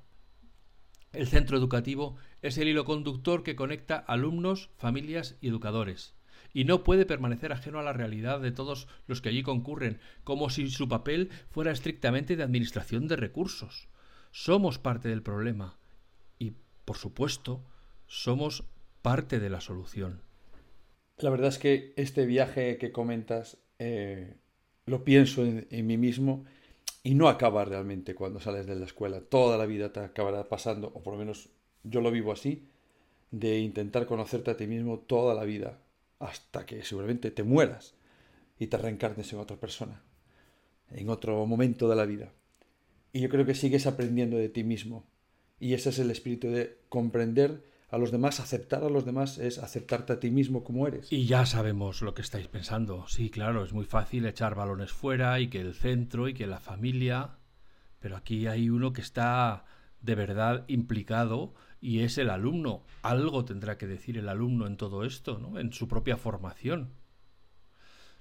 El 1.13 1.25
centro 1.25 1.57
educativo 1.57 2.15
es 2.43 2.59
el 2.59 2.67
hilo 2.67 2.85
conductor 2.85 3.41
que 3.41 3.55
conecta 3.55 3.97
alumnos, 3.97 4.69
familias 4.77 5.35
y 5.41 5.47
educadores, 5.47 6.13
y 6.53 6.65
no 6.65 6.83
puede 6.83 7.07
permanecer 7.07 7.51
ajeno 7.51 7.79
a 7.79 7.83
la 7.83 7.91
realidad 7.91 8.39
de 8.39 8.51
todos 8.51 8.87
los 9.07 9.19
que 9.19 9.29
allí 9.29 9.41
concurren, 9.41 9.99
como 10.23 10.51
si 10.51 10.69
su 10.69 10.87
papel 10.87 11.31
fuera 11.49 11.71
estrictamente 11.71 12.35
de 12.35 12.43
administración 12.43 13.07
de 13.07 13.15
recursos. 13.15 13.89
Somos 14.29 14.77
parte 14.77 15.09
del 15.09 15.23
problema 15.23 15.79
y, 16.37 16.53
por 16.85 16.97
supuesto, 16.97 17.65
somos 18.05 18.63
parte 19.01 19.39
de 19.39 19.49
la 19.49 19.59
solución. 19.59 20.21
La 21.17 21.31
verdad 21.31 21.47
es 21.47 21.57
que 21.57 21.95
este 21.97 22.27
viaje 22.27 22.77
que 22.77 22.91
comentas 22.91 23.57
eh, 23.79 24.35
lo 24.85 25.03
pienso 25.03 25.43
en, 25.43 25.65
en 25.71 25.87
mí 25.87 25.97
mismo 25.97 26.45
y 27.09 27.15
no 27.15 27.27
acaba 27.27 27.65
realmente 27.65 28.13
cuando 28.13 28.39
sales 28.39 28.67
de 28.67 28.75
la 28.75 28.85
escuela. 28.85 29.19
Toda 29.19 29.57
la 29.57 29.65
vida 29.65 29.91
te 29.91 29.99
acabará 29.99 30.47
pasando, 30.47 30.91
o 30.93 31.01
por 31.01 31.13
lo 31.13 31.19
menos 31.19 31.49
yo 31.81 32.01
lo 32.01 32.11
vivo 32.11 32.31
así, 32.31 32.67
de 33.31 33.57
intentar 33.57 34.05
conocerte 34.05 34.51
a 34.51 34.57
ti 34.57 34.67
mismo 34.67 34.99
toda 34.99 35.33
la 35.33 35.43
vida, 35.43 35.79
hasta 36.19 36.67
que 36.67 36.83
seguramente 36.83 37.31
te 37.31 37.41
mueras 37.41 37.95
y 38.59 38.67
te 38.67 38.77
reencarnes 38.77 39.33
en 39.33 39.39
otra 39.39 39.57
persona, 39.57 40.03
en 40.91 41.09
otro 41.09 41.43
momento 41.47 41.89
de 41.89 41.95
la 41.95 42.05
vida. 42.05 42.31
Y 43.11 43.21
yo 43.21 43.29
creo 43.29 43.43
que 43.43 43.55
sigues 43.55 43.87
aprendiendo 43.87 44.37
de 44.37 44.49
ti 44.49 44.63
mismo. 44.63 45.03
Y 45.59 45.73
ese 45.73 45.89
es 45.89 45.97
el 45.97 46.11
espíritu 46.11 46.51
de 46.51 46.77
comprender 46.89 47.63
a 47.91 47.97
los 47.97 48.11
demás, 48.11 48.39
aceptar 48.39 48.83
a 48.83 48.89
los 48.89 49.03
demás 49.03 49.39
es 49.39 49.57
aceptarte 49.57 50.13
a 50.13 50.19
ti 50.19 50.29
mismo 50.29 50.63
como 50.63 50.87
eres. 50.87 51.11
Y 51.11 51.25
ya 51.25 51.45
sabemos 51.45 52.01
lo 52.01 52.13
que 52.13 52.21
estáis 52.21 52.47
pensando. 52.47 53.07
Sí, 53.07 53.31
claro, 53.31 53.63
es 53.63 53.73
muy 53.73 53.85
fácil 53.85 54.25
echar 54.25 54.53
balones 54.53 54.91
fuera 54.91 55.39
y 55.39 55.47
que 55.47 55.59
el 55.59 55.73
centro 55.73 56.27
y 56.27 56.35
que 56.35 56.45
la 56.45 56.59
familia. 56.59 57.37
Pero 57.99 58.15
aquí 58.15 58.45
hay 58.45 58.69
uno 58.69 58.93
que 58.93 59.01
está 59.01 59.65
de 60.01 60.15
verdad 60.15 60.65
implicado 60.67 61.55
y 61.81 62.01
es 62.01 62.19
el 62.19 62.29
alumno. 62.29 62.83
Algo 63.01 63.43
tendrá 63.43 63.77
que 63.77 63.87
decir 63.87 64.17
el 64.17 64.29
alumno 64.29 64.67
en 64.67 64.77
todo 64.77 65.03
esto, 65.03 65.39
¿no? 65.39 65.57
En 65.57 65.73
su 65.73 65.87
propia 65.87 66.15
formación. 66.15 66.93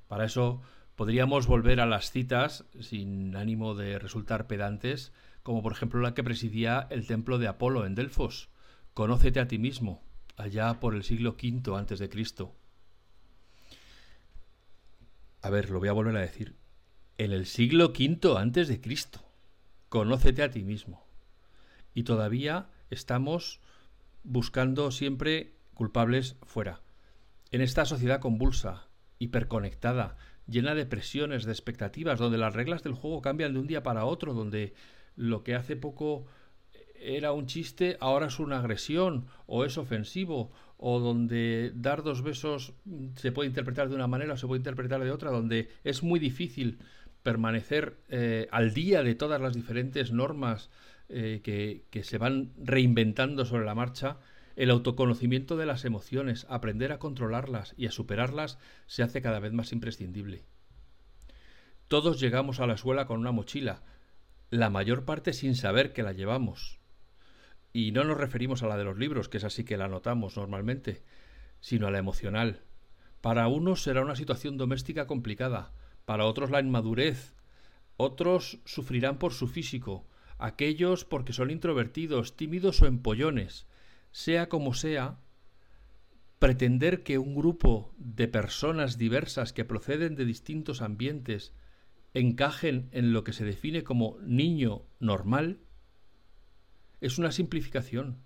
Para 0.06 0.24
eso 0.24 0.62
podríamos 0.96 1.46
volver 1.46 1.80
a 1.80 1.86
las 1.86 2.10
citas, 2.10 2.64
sin 2.80 3.36
ánimo 3.36 3.74
de 3.74 3.98
resultar 3.98 4.46
pedantes, 4.46 5.12
como 5.42 5.62
por 5.62 5.72
ejemplo 5.72 6.00
la 6.00 6.14
que 6.14 6.24
presidía 6.24 6.86
el 6.88 7.06
templo 7.06 7.38
de 7.38 7.48
Apolo 7.48 7.84
en 7.84 7.94
Delfos 7.94 8.48
Conócete 8.98 9.38
a 9.38 9.46
ti 9.46 9.58
mismo, 9.58 10.02
allá 10.36 10.80
por 10.80 10.96
el 10.96 11.04
siglo 11.04 11.36
V 11.40 11.78
antes 11.78 12.00
de 12.00 12.08
Cristo. 12.08 12.56
A 15.40 15.50
ver, 15.50 15.70
lo 15.70 15.78
voy 15.78 15.86
a 15.86 15.92
volver 15.92 16.16
a 16.16 16.20
decir. 16.20 16.56
En 17.16 17.30
el 17.30 17.46
siglo 17.46 17.92
V 17.96 18.36
antes 18.36 18.66
de 18.66 18.80
Cristo. 18.80 19.20
Conócete 19.88 20.42
a 20.42 20.50
ti 20.50 20.64
mismo. 20.64 21.06
Y 21.94 22.02
todavía 22.02 22.70
estamos 22.90 23.60
buscando 24.24 24.90
siempre 24.90 25.54
culpables 25.74 26.34
fuera. 26.42 26.80
En 27.52 27.60
esta 27.60 27.84
sociedad 27.84 28.18
convulsa, 28.18 28.88
hiperconectada, 29.20 30.16
llena 30.48 30.74
de 30.74 30.86
presiones, 30.86 31.44
de 31.44 31.52
expectativas, 31.52 32.18
donde 32.18 32.38
las 32.38 32.52
reglas 32.52 32.82
del 32.82 32.94
juego 32.94 33.22
cambian 33.22 33.52
de 33.52 33.60
un 33.60 33.68
día 33.68 33.84
para 33.84 34.06
otro, 34.06 34.34
donde 34.34 34.74
lo 35.14 35.44
que 35.44 35.54
hace 35.54 35.76
poco 35.76 36.26
era 37.00 37.32
un 37.32 37.46
chiste, 37.46 37.96
ahora 38.00 38.26
es 38.26 38.38
una 38.38 38.58
agresión 38.58 39.26
o 39.46 39.64
es 39.64 39.78
ofensivo, 39.78 40.50
o 40.76 41.00
donde 41.00 41.72
dar 41.74 42.02
dos 42.02 42.22
besos 42.22 42.72
se 43.16 43.32
puede 43.32 43.48
interpretar 43.48 43.88
de 43.88 43.96
una 43.96 44.06
manera 44.06 44.34
o 44.34 44.36
se 44.36 44.46
puede 44.46 44.60
interpretar 44.60 45.02
de 45.02 45.10
otra, 45.10 45.30
donde 45.30 45.68
es 45.84 46.02
muy 46.02 46.20
difícil 46.20 46.78
permanecer 47.22 47.98
eh, 48.08 48.48
al 48.52 48.72
día 48.72 49.02
de 49.02 49.14
todas 49.14 49.40
las 49.40 49.54
diferentes 49.54 50.12
normas 50.12 50.70
eh, 51.08 51.40
que, 51.42 51.84
que 51.90 52.04
se 52.04 52.18
van 52.18 52.52
reinventando 52.56 53.44
sobre 53.44 53.64
la 53.64 53.74
marcha, 53.74 54.18
el 54.54 54.70
autoconocimiento 54.70 55.56
de 55.56 55.66
las 55.66 55.84
emociones, 55.84 56.46
aprender 56.48 56.92
a 56.92 56.98
controlarlas 56.98 57.74
y 57.76 57.86
a 57.86 57.92
superarlas 57.92 58.58
se 58.86 59.02
hace 59.02 59.20
cada 59.20 59.40
vez 59.40 59.52
más 59.52 59.72
imprescindible. 59.72 60.44
Todos 61.88 62.20
llegamos 62.20 62.60
a 62.60 62.66
la 62.66 62.74
escuela 62.74 63.06
con 63.06 63.18
una 63.20 63.32
mochila, 63.32 63.82
la 64.50 64.70
mayor 64.70 65.04
parte 65.04 65.32
sin 65.32 65.54
saber 65.54 65.92
que 65.92 66.02
la 66.02 66.12
llevamos. 66.12 66.78
Y 67.72 67.92
no 67.92 68.04
nos 68.04 68.16
referimos 68.16 68.62
a 68.62 68.66
la 68.66 68.76
de 68.76 68.84
los 68.84 68.98
libros, 68.98 69.28
que 69.28 69.38
es 69.38 69.44
así 69.44 69.64
que 69.64 69.76
la 69.76 69.88
notamos 69.88 70.36
normalmente, 70.36 71.02
sino 71.60 71.86
a 71.86 71.90
la 71.90 71.98
emocional. 71.98 72.62
Para 73.20 73.48
unos 73.48 73.82
será 73.82 74.02
una 74.02 74.16
situación 74.16 74.56
doméstica 74.56 75.06
complicada, 75.06 75.72
para 76.04 76.24
otros 76.24 76.50
la 76.50 76.60
inmadurez, 76.60 77.34
otros 77.96 78.60
sufrirán 78.64 79.18
por 79.18 79.32
su 79.32 79.48
físico, 79.48 80.06
aquellos 80.38 81.04
porque 81.04 81.32
son 81.32 81.50
introvertidos, 81.50 82.36
tímidos 82.36 82.80
o 82.80 82.86
empollones. 82.86 83.66
Sea 84.12 84.48
como 84.48 84.72
sea, 84.72 85.18
pretender 86.38 87.02
que 87.02 87.18
un 87.18 87.34
grupo 87.34 87.92
de 87.98 88.28
personas 88.28 88.96
diversas 88.98 89.52
que 89.52 89.64
proceden 89.64 90.14
de 90.14 90.24
distintos 90.24 90.80
ambientes 90.80 91.52
encajen 92.14 92.88
en 92.92 93.12
lo 93.12 93.24
que 93.24 93.32
se 93.32 93.44
define 93.44 93.82
como 93.82 94.16
niño 94.22 94.82
normal 95.00 95.58
es 97.00 97.18
una 97.18 97.32
simplificación. 97.32 98.18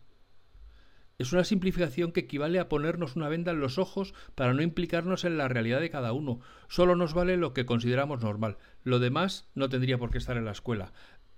Es 1.18 1.32
una 1.32 1.44
simplificación 1.44 2.12
que 2.12 2.20
equivale 2.20 2.58
a 2.58 2.68
ponernos 2.68 3.16
una 3.16 3.28
venda 3.28 3.52
en 3.52 3.60
los 3.60 3.78
ojos 3.78 4.14
para 4.34 4.54
no 4.54 4.62
implicarnos 4.62 5.24
en 5.24 5.38
la 5.38 5.48
realidad 5.48 5.80
de 5.80 5.90
cada 5.90 6.12
uno. 6.12 6.40
Solo 6.68 6.96
nos 6.96 7.14
vale 7.14 7.36
lo 7.36 7.52
que 7.52 7.66
consideramos 7.66 8.22
normal. 8.22 8.58
Lo 8.82 8.98
demás 8.98 9.48
no 9.54 9.68
tendría 9.68 9.98
por 9.98 10.10
qué 10.10 10.18
estar 10.18 10.36
en 10.36 10.44
la 10.44 10.52
escuela. 10.52 10.92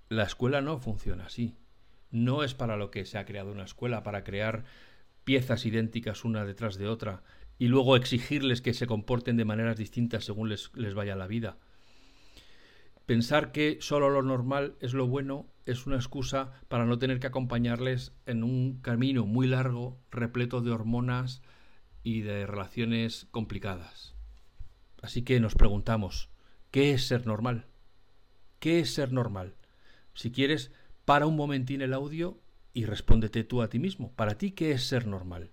La 0.09 0.23
escuela 0.23 0.61
no 0.61 0.79
funciona 0.79 1.25
así. 1.25 1.55
No 2.09 2.43
es 2.43 2.53
para 2.53 2.77
lo 2.77 2.89
que 2.89 3.05
se 3.05 3.17
ha 3.17 3.25
creado 3.25 3.51
una 3.51 3.65
escuela, 3.65 4.01
para 4.01 4.23
crear 4.23 4.63
piezas 5.23 5.65
idénticas 5.65 6.23
una 6.23 6.45
detrás 6.45 6.77
de 6.77 6.87
otra 6.87 7.23
y 7.57 7.67
luego 7.67 7.95
exigirles 7.95 8.61
que 8.61 8.73
se 8.73 8.87
comporten 8.87 9.37
de 9.37 9.45
maneras 9.45 9.77
distintas 9.77 10.25
según 10.25 10.49
les, 10.49 10.71
les 10.75 10.93
vaya 10.93 11.15
la 11.15 11.27
vida. 11.27 11.57
Pensar 13.05 13.51
que 13.51 13.77
solo 13.81 14.09
lo 14.09 14.23
normal 14.23 14.75
es 14.79 14.93
lo 14.93 15.07
bueno 15.07 15.47
es 15.65 15.85
una 15.85 15.95
excusa 15.95 16.53
para 16.67 16.85
no 16.85 16.97
tener 16.97 17.19
que 17.19 17.27
acompañarles 17.27 18.13
en 18.25 18.43
un 18.43 18.79
camino 18.81 19.25
muy 19.25 19.47
largo, 19.47 19.99
repleto 20.11 20.61
de 20.61 20.71
hormonas 20.71 21.41
y 22.03 22.21
de 22.21 22.45
relaciones 22.45 23.27
complicadas. 23.31 24.15
Así 25.01 25.23
que 25.23 25.39
nos 25.39 25.55
preguntamos, 25.55 26.29
¿qué 26.71 26.91
es 26.93 27.07
ser 27.07 27.27
normal? 27.27 27.67
¿Qué 28.59 28.79
es 28.79 28.93
ser 28.93 29.11
normal? 29.11 29.55
Si 30.13 30.31
quieres, 30.31 30.71
para 31.03 31.27
un 31.27 31.35
momentín 31.35 31.81
el 31.81 31.93
audio 31.93 32.39
y 32.73 32.85
respóndete 32.85 33.43
tú 33.43 33.61
a 33.61 33.69
ti 33.69 33.79
mismo. 33.79 34.13
Para 34.15 34.37
ti, 34.37 34.51
¿qué 34.51 34.71
es 34.71 34.83
ser 34.83 35.05
normal? 35.05 35.51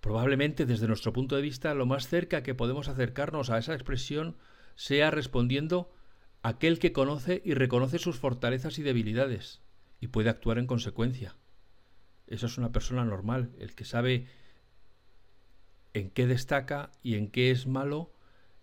Probablemente 0.00 0.66
desde 0.66 0.86
nuestro 0.86 1.12
punto 1.12 1.34
de 1.34 1.42
vista 1.42 1.74
lo 1.74 1.86
más 1.86 2.08
cerca 2.08 2.42
que 2.42 2.54
podemos 2.54 2.88
acercarnos 2.88 3.50
a 3.50 3.58
esa 3.58 3.74
expresión 3.74 4.36
sea 4.76 5.10
respondiendo 5.10 5.92
aquel 6.42 6.78
que 6.78 6.92
conoce 6.92 7.42
y 7.44 7.54
reconoce 7.54 7.98
sus 7.98 8.18
fortalezas 8.18 8.78
y 8.78 8.82
debilidades 8.82 9.62
y 10.00 10.08
puede 10.08 10.30
actuar 10.30 10.58
en 10.58 10.66
consecuencia. 10.66 11.36
Eso 12.26 12.46
es 12.46 12.58
una 12.58 12.72
persona 12.72 13.04
normal, 13.04 13.50
el 13.58 13.74
que 13.74 13.84
sabe 13.84 14.26
en 15.94 16.10
qué 16.10 16.26
destaca 16.26 16.90
y 17.02 17.14
en 17.14 17.30
qué 17.30 17.50
es 17.50 17.66
malo 17.66 18.12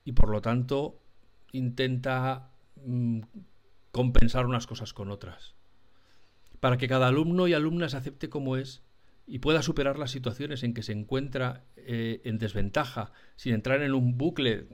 y 0.03 0.11
por 0.11 0.29
lo 0.29 0.41
tanto 0.41 1.01
intenta 1.51 2.51
mm, 2.85 3.21
compensar 3.91 4.45
unas 4.45 4.67
cosas 4.67 4.93
con 4.93 5.09
otras. 5.09 5.55
Para 6.59 6.77
que 6.77 6.87
cada 6.87 7.07
alumno 7.07 7.47
y 7.47 7.53
alumna 7.53 7.89
se 7.89 7.97
acepte 7.97 8.29
como 8.29 8.57
es 8.57 8.83
y 9.25 9.39
pueda 9.39 9.61
superar 9.61 9.97
las 9.97 10.11
situaciones 10.11 10.63
en 10.63 10.73
que 10.73 10.83
se 10.83 10.91
encuentra 10.91 11.63
eh, 11.75 12.21
en 12.25 12.37
desventaja 12.37 13.11
sin 13.35 13.53
entrar 13.53 13.81
en 13.81 13.93
un 13.93 14.17
bucle 14.17 14.67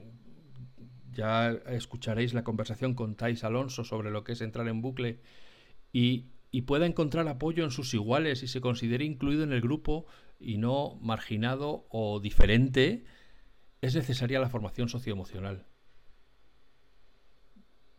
ya 1.18 1.50
escucharéis 1.50 2.32
la 2.32 2.44
conversación 2.44 2.94
con 2.94 3.16
Thais 3.16 3.42
Alonso 3.42 3.82
sobre 3.82 4.12
lo 4.12 4.22
que 4.22 4.32
es 4.32 4.40
entrar 4.40 4.68
en 4.68 4.80
bucle 4.80 5.20
y, 5.92 6.26
y 6.52 6.62
pueda 6.62 6.86
encontrar 6.86 7.26
apoyo 7.26 7.64
en 7.64 7.72
sus 7.72 7.92
iguales 7.92 8.44
y 8.44 8.46
se 8.46 8.60
considere 8.60 9.04
incluido 9.04 9.42
en 9.42 9.52
el 9.52 9.60
grupo 9.60 10.06
y 10.38 10.58
no 10.58 10.94
marginado 11.02 11.88
o 11.90 12.20
diferente, 12.20 13.04
es 13.80 13.96
necesaria 13.96 14.38
la 14.38 14.48
formación 14.48 14.88
socioemocional. 14.88 15.66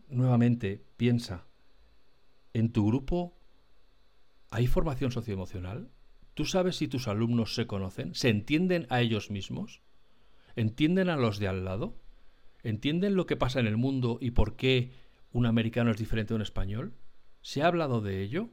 Nuevamente, 0.07 0.81
piensa, 0.95 1.45
¿en 2.53 2.71
tu 2.71 2.87
grupo 2.87 3.37
hay 4.49 4.67
formación 4.67 5.11
socioemocional? 5.11 5.91
¿Tú 6.35 6.45
sabes 6.45 6.77
si 6.77 6.87
tus 6.87 7.09
alumnos 7.09 7.53
se 7.53 7.67
conocen? 7.67 8.15
¿Se 8.15 8.29
entienden 8.29 8.87
a 8.89 9.01
ellos 9.01 9.29
mismos? 9.29 9.81
¿Entienden 10.55 11.09
a 11.09 11.17
los 11.17 11.37
de 11.37 11.49
al 11.49 11.65
lado? 11.65 11.97
¿Entienden 12.63 13.15
lo 13.15 13.25
que 13.25 13.37
pasa 13.37 13.59
en 13.59 13.67
el 13.67 13.77
mundo 13.77 14.17
y 14.19 14.31
por 14.31 14.57
qué 14.57 14.91
un 15.31 15.45
americano 15.45 15.91
es 15.91 15.97
diferente 15.97 16.33
de 16.33 16.35
un 16.35 16.41
español? 16.41 16.93
¿Se 17.41 17.61
ha 17.61 17.67
hablado 17.67 18.01
de 18.01 18.21
ello? 18.21 18.49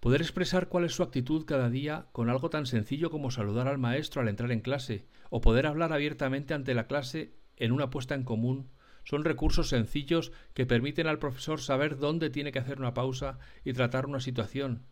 Poder 0.00 0.22
expresar 0.22 0.68
cuál 0.68 0.84
es 0.84 0.94
su 0.94 1.02
actitud 1.02 1.44
cada 1.44 1.68
día 1.68 2.06
con 2.12 2.30
algo 2.30 2.48
tan 2.48 2.66
sencillo 2.66 3.10
como 3.10 3.30
saludar 3.30 3.68
al 3.68 3.78
maestro 3.78 4.22
al 4.22 4.28
entrar 4.28 4.50
en 4.50 4.60
clase, 4.60 5.06
o 5.28 5.40
poder 5.40 5.66
hablar 5.66 5.92
abiertamente 5.92 6.54
ante 6.54 6.74
la 6.74 6.86
clase 6.86 7.34
en 7.56 7.72
una 7.72 7.90
puesta 7.90 8.14
en 8.14 8.24
común, 8.24 8.70
son 9.04 9.24
recursos 9.24 9.68
sencillos 9.68 10.32
que 10.54 10.64
permiten 10.64 11.06
al 11.06 11.18
profesor 11.18 11.60
saber 11.60 11.98
dónde 11.98 12.30
tiene 12.30 12.52
que 12.52 12.58
hacer 12.58 12.78
una 12.78 12.94
pausa 12.94 13.38
y 13.62 13.74
tratar 13.74 14.06
una 14.06 14.20
situación, 14.20 14.86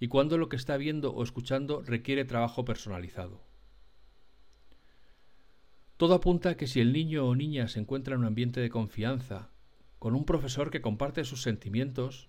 y 0.00 0.08
cuándo 0.08 0.38
lo 0.38 0.48
que 0.48 0.56
está 0.56 0.78
viendo 0.78 1.12
o 1.12 1.22
escuchando 1.22 1.82
requiere 1.82 2.24
trabajo 2.24 2.64
personalizado. 2.64 3.51
Todo 5.96 6.14
apunta 6.14 6.50
a 6.50 6.56
que 6.56 6.66
si 6.66 6.80
el 6.80 6.92
niño 6.92 7.26
o 7.26 7.34
niña 7.34 7.68
se 7.68 7.80
encuentra 7.80 8.14
en 8.14 8.20
un 8.20 8.26
ambiente 8.26 8.60
de 8.60 8.70
confianza, 8.70 9.50
con 9.98 10.14
un 10.14 10.24
profesor 10.24 10.70
que 10.70 10.80
comparte 10.80 11.24
sus 11.24 11.42
sentimientos, 11.42 12.28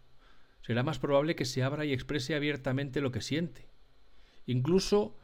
será 0.61 0.83
más 0.83 0.99
probable 0.99 1.35
que 1.35 1.45
se 1.45 1.63
abra 1.63 1.85
y 1.85 1.93
exprese 1.93 2.35
abiertamente 2.35 3.01
lo 3.01 3.11
que 3.11 3.21
siente. 3.21 3.67
Incluso, 4.45 5.17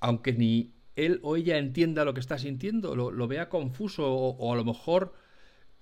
aunque 0.00 0.32
ni 0.32 0.74
él 0.96 1.20
o 1.22 1.36
ella 1.36 1.58
entienda 1.58 2.04
lo 2.04 2.14
que 2.14 2.20
está 2.20 2.38
sintiendo, 2.38 2.96
lo, 2.96 3.28
vea 3.28 3.48
confuso 3.48 4.10
o, 4.12 4.36
o 4.36 4.52
a 4.52 4.56
lo 4.56 4.64
mejor 4.64 5.12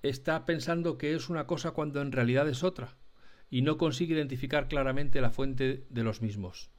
está 0.03 0.45
pensando 0.45 0.97
que 0.97 1.15
es 1.15 1.29
una 1.29 1.47
cosa 1.47 1.71
cuando 1.71 2.01
en 2.01 2.11
realidad 2.11 2.47
es 2.47 2.63
otra 2.63 2.97
y 3.49 3.61
no 3.61 3.77
consigue 3.77 4.15
identificar 4.15 4.67
claramente 4.67 5.21
la 5.21 5.31
fuente 5.31 5.85
de 5.89 6.03
los 6.03 6.21
mismos. 6.21 6.69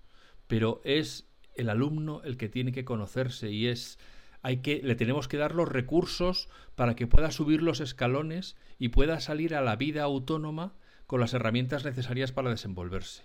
Pero 0.47 0.81
es 0.85 1.29
el 1.55 1.69
alumno 1.69 2.23
el 2.25 2.37
que 2.37 2.49
tiene 2.49 2.73
que 2.73 2.85
conocerse 2.85 3.51
y 3.51 3.67
es 3.67 3.99
hay 4.43 4.59
que 4.59 4.81
le 4.83 4.95
tenemos 4.95 5.29
que 5.29 5.37
dar 5.37 5.55
los 5.55 5.69
recursos 5.69 6.49
para 6.75 6.97
que 6.97 7.07
pueda 7.07 7.31
subir 7.31 7.63
los 7.63 7.81
escalones 7.81 8.57
y 8.79 8.89
pueda 8.89 9.21
salir 9.21 9.55
a 9.55 9.61
la 9.61 9.77
vida 9.77 10.03
autónoma 10.03 10.75
con 11.07 11.21
las 11.21 11.35
herramientas 11.35 11.85
necesarias 11.85 12.33
para 12.33 12.51
desenvolverse. 12.51 13.23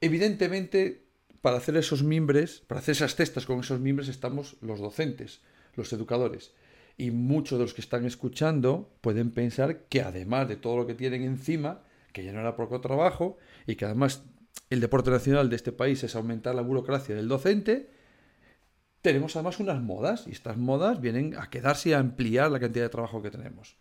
Evidentemente, 0.00 1.04
para 1.40 1.58
hacer 1.58 1.76
esos 1.76 2.02
mimbres, 2.02 2.62
para 2.66 2.80
hacer 2.80 2.92
esas 2.92 3.14
cestas 3.16 3.46
con 3.46 3.60
esos 3.60 3.80
mimbres 3.80 4.08
estamos 4.08 4.56
los 4.60 4.80
docentes, 4.80 5.42
los 5.74 5.92
educadores. 5.92 6.54
Y 6.96 7.10
muchos 7.10 7.58
de 7.58 7.64
los 7.64 7.74
que 7.74 7.80
están 7.80 8.04
escuchando 8.04 8.96
pueden 9.00 9.30
pensar 9.30 9.84
que 9.88 10.02
además 10.02 10.48
de 10.48 10.56
todo 10.56 10.76
lo 10.76 10.86
que 10.86 10.94
tienen 10.94 11.22
encima, 11.22 11.82
que 12.12 12.24
ya 12.24 12.32
no 12.32 12.40
era 12.40 12.56
poco 12.56 12.80
trabajo, 12.80 13.36
y 13.66 13.74
que 13.74 13.84
además 13.84 14.24
el 14.70 14.80
deporte 14.80 15.10
nacional 15.10 15.50
de 15.50 15.56
este 15.56 15.72
país 15.72 16.02
es 16.04 16.16
aumentar 16.16 16.54
la 16.54 16.62
burocracia 16.62 17.14
del 17.14 17.28
docente, 17.28 17.90
tenemos 19.04 19.36
además 19.36 19.60
unas 19.60 19.82
modas, 19.82 20.24
y 20.26 20.30
estas 20.30 20.56
modas 20.56 20.98
vienen 20.98 21.36
a 21.36 21.50
quedarse 21.50 21.90
y 21.90 21.92
a 21.92 21.98
ampliar 21.98 22.50
la 22.50 22.58
cantidad 22.58 22.86
de 22.86 22.88
trabajo 22.88 23.20
que 23.20 23.30
tenemos. 23.30 23.76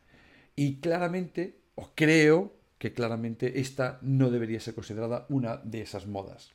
Y 0.53 0.81
claramente, 0.81 1.61
o 1.75 1.91
creo 1.95 2.57
que 2.77 2.91
claramente 2.91 3.61
esta 3.61 3.99
no 4.01 4.29
debería 4.29 4.59
ser 4.59 4.75
considerada 4.75 5.25
una 5.29 5.61
de 5.63 5.79
esas 5.79 6.07
modas. 6.07 6.51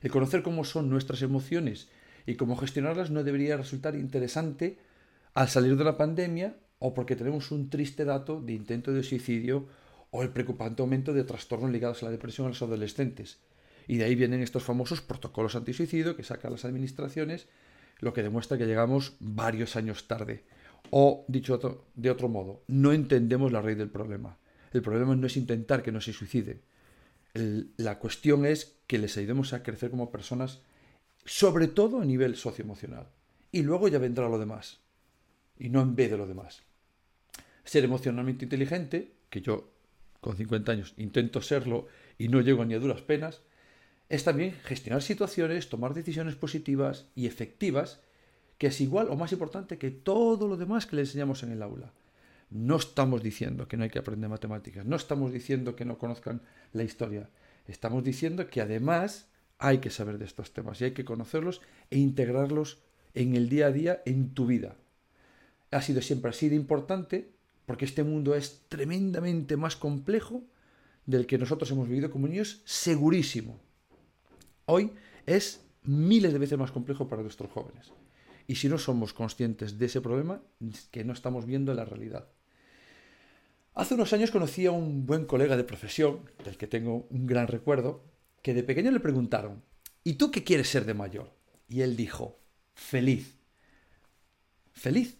El 0.00 0.10
conocer 0.10 0.42
cómo 0.42 0.64
son 0.64 0.90
nuestras 0.90 1.22
emociones 1.22 1.88
y 2.26 2.34
cómo 2.34 2.56
gestionarlas 2.56 3.12
no 3.12 3.22
debería 3.22 3.56
resultar 3.56 3.94
interesante 3.94 4.78
al 5.32 5.48
salir 5.48 5.76
de 5.76 5.84
la 5.84 5.96
pandemia 5.96 6.56
o 6.80 6.94
porque 6.94 7.14
tenemos 7.14 7.52
un 7.52 7.70
triste 7.70 8.04
dato 8.04 8.40
de 8.40 8.54
intento 8.54 8.92
de 8.92 9.04
suicidio 9.04 9.68
o 10.10 10.24
el 10.24 10.30
preocupante 10.30 10.82
aumento 10.82 11.12
de 11.12 11.22
trastornos 11.22 11.70
ligados 11.70 12.02
a 12.02 12.06
la 12.06 12.10
depresión 12.10 12.46
en 12.46 12.54
los 12.54 12.62
adolescentes. 12.62 13.38
Y 13.88 13.96
de 13.96 14.04
ahí 14.04 14.14
vienen 14.14 14.42
estos 14.42 14.62
famosos 14.62 15.00
protocolos 15.00 15.56
antisuicidio 15.56 16.16
que 16.16 16.22
sacan 16.22 16.52
las 16.52 16.64
administraciones, 16.64 17.48
lo 17.98 18.12
que 18.12 18.22
demuestra 18.22 18.58
que 18.58 18.66
llegamos 18.66 19.14
varios 19.20 19.76
años 19.76 20.08
tarde. 20.08 20.44
O, 20.90 21.24
dicho 21.28 21.88
de 21.94 22.10
otro 22.10 22.28
modo, 22.28 22.62
no 22.66 22.92
entendemos 22.92 23.52
la 23.52 23.62
raíz 23.62 23.78
del 23.78 23.90
problema. 23.90 24.38
El 24.72 24.82
problema 24.82 25.14
no 25.14 25.26
es 25.26 25.36
intentar 25.36 25.82
que 25.82 25.92
no 25.92 26.00
se 26.00 26.12
suicide. 26.12 26.60
la 27.34 27.98
cuestión 27.98 28.44
es 28.44 28.76
que 28.86 28.98
les 28.98 29.16
ayudemos 29.16 29.52
a 29.52 29.62
crecer 29.62 29.90
como 29.90 30.10
personas, 30.10 30.60
sobre 31.24 31.68
todo 31.68 32.00
a 32.00 32.04
nivel 32.04 32.36
socioemocional. 32.36 33.08
Y 33.50 33.62
luego 33.62 33.88
ya 33.88 33.98
vendrá 33.98 34.28
lo 34.28 34.38
demás. 34.38 34.80
Y 35.58 35.68
no 35.68 35.80
en 35.80 35.94
vez 35.94 36.10
de 36.10 36.16
lo 36.16 36.26
demás. 36.26 36.62
Ser 37.64 37.84
emocionalmente 37.84 38.44
inteligente, 38.44 39.12
que 39.30 39.40
yo 39.40 39.72
con 40.20 40.36
50 40.36 40.72
años 40.72 40.94
intento 40.96 41.40
serlo 41.40 41.86
y 42.18 42.28
no 42.28 42.40
llego 42.40 42.64
ni 42.64 42.74
a 42.74 42.78
duras 42.78 43.02
penas, 43.02 43.42
es 44.12 44.24
también 44.24 44.52
gestionar 44.64 45.00
situaciones, 45.00 45.70
tomar 45.70 45.94
decisiones 45.94 46.34
positivas 46.34 47.06
y 47.14 47.24
efectivas, 47.24 48.02
que 48.58 48.66
es 48.66 48.78
igual 48.82 49.08
o 49.08 49.16
más 49.16 49.32
importante 49.32 49.78
que 49.78 49.90
todo 49.90 50.48
lo 50.48 50.58
demás 50.58 50.84
que 50.84 50.96
le 50.96 51.02
enseñamos 51.02 51.42
en 51.42 51.50
el 51.50 51.62
aula. 51.62 51.94
No 52.50 52.76
estamos 52.76 53.22
diciendo 53.22 53.66
que 53.66 53.78
no 53.78 53.84
hay 53.84 53.88
que 53.88 54.00
aprender 54.00 54.28
matemáticas, 54.28 54.84
no 54.84 54.96
estamos 54.96 55.32
diciendo 55.32 55.74
que 55.74 55.86
no 55.86 55.96
conozcan 55.96 56.42
la 56.74 56.82
historia, 56.82 57.30
estamos 57.66 58.04
diciendo 58.04 58.48
que 58.48 58.60
además 58.60 59.30
hay 59.56 59.78
que 59.78 59.88
saber 59.88 60.18
de 60.18 60.26
estos 60.26 60.52
temas 60.52 60.78
y 60.82 60.84
hay 60.84 60.90
que 60.90 61.06
conocerlos 61.06 61.62
e 61.88 61.98
integrarlos 61.98 62.82
en 63.14 63.34
el 63.34 63.48
día 63.48 63.68
a 63.68 63.72
día 63.72 64.02
en 64.04 64.34
tu 64.34 64.44
vida. 64.44 64.76
Ha 65.70 65.80
sido 65.80 66.02
siempre 66.02 66.32
importante 66.50 67.30
porque 67.64 67.86
este 67.86 68.04
mundo 68.04 68.34
es 68.34 68.60
tremendamente 68.68 69.56
más 69.56 69.74
complejo 69.74 70.42
del 71.06 71.26
que 71.26 71.38
nosotros 71.38 71.70
hemos 71.70 71.88
vivido 71.88 72.10
como 72.10 72.28
niños, 72.28 72.60
segurísimo 72.66 73.71
hoy 74.66 74.92
es 75.26 75.64
miles 75.82 76.32
de 76.32 76.38
veces 76.38 76.58
más 76.58 76.72
complejo 76.72 77.08
para 77.08 77.22
nuestros 77.22 77.50
jóvenes. 77.50 77.92
Y 78.46 78.56
si 78.56 78.68
no 78.68 78.78
somos 78.78 79.12
conscientes 79.12 79.78
de 79.78 79.86
ese 79.86 80.00
problema, 80.00 80.42
que 80.90 81.04
no 81.04 81.12
estamos 81.12 81.46
viendo 81.46 81.72
la 81.74 81.84
realidad. 81.84 82.28
Hace 83.74 83.94
unos 83.94 84.12
años 84.12 84.30
conocí 84.30 84.66
a 84.66 84.72
un 84.72 85.06
buen 85.06 85.24
colega 85.24 85.56
de 85.56 85.64
profesión, 85.64 86.20
del 86.44 86.58
que 86.58 86.66
tengo 86.66 87.06
un 87.10 87.26
gran 87.26 87.46
recuerdo, 87.46 88.04
que 88.42 88.52
de 88.52 88.62
pequeño 88.62 88.90
le 88.90 89.00
preguntaron, 89.00 89.62
¿y 90.04 90.14
tú 90.14 90.30
qué 90.30 90.44
quieres 90.44 90.68
ser 90.68 90.84
de 90.84 90.94
mayor? 90.94 91.32
Y 91.68 91.80
él 91.80 91.96
dijo, 91.96 92.38
feliz. 92.74 93.38
¿Feliz? 94.72 95.16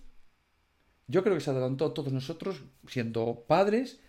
Yo 1.07 1.23
creo 1.23 1.35
que 1.35 1.41
se 1.41 1.51
adelantó 1.51 1.87
a 1.87 1.95
todos 1.95 2.13
nosotros 2.13 2.63
siendo 2.87 3.45
padres 3.47 4.01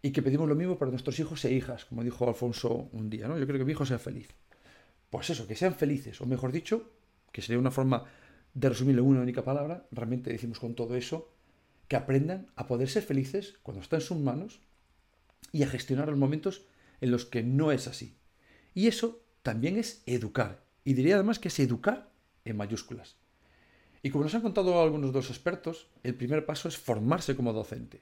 y 0.00 0.10
que 0.10 0.22
pedimos 0.22 0.48
lo 0.48 0.54
mismo 0.54 0.78
para 0.78 0.90
nuestros 0.90 1.18
hijos 1.18 1.44
e 1.44 1.52
hijas, 1.52 1.84
como 1.84 2.02
dijo 2.02 2.26
Alfonso 2.26 2.88
un 2.92 3.10
día, 3.10 3.28
¿no? 3.28 3.38
Yo 3.38 3.46
creo 3.46 3.58
que 3.58 3.64
mi 3.64 3.72
hijo 3.72 3.86
sea 3.86 3.98
feliz. 3.98 4.28
Pues 5.12 5.28
eso, 5.28 5.46
que 5.46 5.56
sean 5.56 5.74
felices, 5.74 6.22
o 6.22 6.26
mejor 6.26 6.52
dicho, 6.52 6.90
que 7.32 7.42
sería 7.42 7.58
una 7.58 7.70
forma 7.70 8.06
de 8.54 8.70
resumirlo 8.70 9.04
una 9.04 9.20
única 9.20 9.44
palabra, 9.44 9.86
realmente 9.90 10.32
decimos 10.32 10.58
con 10.58 10.74
todo 10.74 10.96
eso, 10.96 11.28
que 11.86 11.96
aprendan 11.96 12.46
a 12.56 12.66
poder 12.66 12.88
ser 12.88 13.02
felices 13.02 13.58
cuando 13.62 13.82
está 13.82 13.96
en 13.96 14.02
sus 14.02 14.16
manos 14.16 14.60
y 15.52 15.64
a 15.64 15.66
gestionar 15.66 16.08
los 16.08 16.16
momentos 16.16 16.62
en 17.02 17.10
los 17.10 17.26
que 17.26 17.42
no 17.42 17.72
es 17.72 17.88
así. 17.88 18.16
Y 18.72 18.86
eso 18.86 19.22
también 19.42 19.76
es 19.76 20.02
educar. 20.06 20.64
Y 20.82 20.94
diría 20.94 21.16
además 21.16 21.38
que 21.38 21.48
es 21.48 21.60
educar 21.60 22.10
en 22.46 22.56
mayúsculas. 22.56 23.16
Y 24.02 24.08
como 24.08 24.24
nos 24.24 24.34
han 24.34 24.40
contado 24.40 24.80
algunos 24.80 25.10
de 25.12 25.18
los 25.18 25.28
expertos, 25.28 25.88
el 26.04 26.14
primer 26.14 26.46
paso 26.46 26.68
es 26.68 26.78
formarse 26.78 27.36
como 27.36 27.52
docente. 27.52 28.00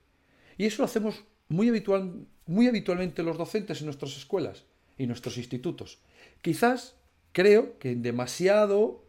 Y 0.59 0.67
eso 0.67 0.83
lo 0.83 0.87
hacemos 0.87 1.25
muy, 1.49 1.69
habitual, 1.71 2.25
muy 2.47 2.69
habitualmente 2.69 3.25
los 3.25 3.37
docentes 3.37 3.81
en 3.81 3.87
nuestras 3.87 4.17
escuelas 4.17 4.63
y 4.97 5.09
nuestros 5.09 5.39
institutos. 5.39 5.99
Quizás 6.41 7.00
Creo 7.33 7.79
que 7.79 7.95
demasiado 7.95 9.05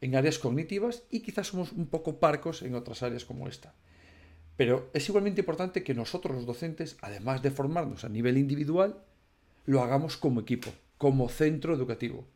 en 0.00 0.16
áreas 0.16 0.38
cognitivas 0.38 1.04
y 1.10 1.20
quizás 1.20 1.48
somos 1.48 1.72
un 1.72 1.86
poco 1.86 2.18
parcos 2.18 2.62
en 2.62 2.74
otras 2.74 3.02
áreas 3.02 3.24
como 3.24 3.48
esta. 3.48 3.74
Pero 4.56 4.90
es 4.92 5.08
igualmente 5.08 5.40
importante 5.40 5.82
que 5.82 5.94
nosotros 5.94 6.34
los 6.34 6.46
docentes, 6.46 6.96
además 7.00 7.42
de 7.42 7.50
formarnos 7.50 8.04
a 8.04 8.08
nivel 8.08 8.38
individual, 8.38 9.02
lo 9.66 9.82
hagamos 9.82 10.16
como 10.16 10.40
equipo, 10.40 10.70
como 10.98 11.28
centro 11.28 11.74
educativo, 11.74 12.26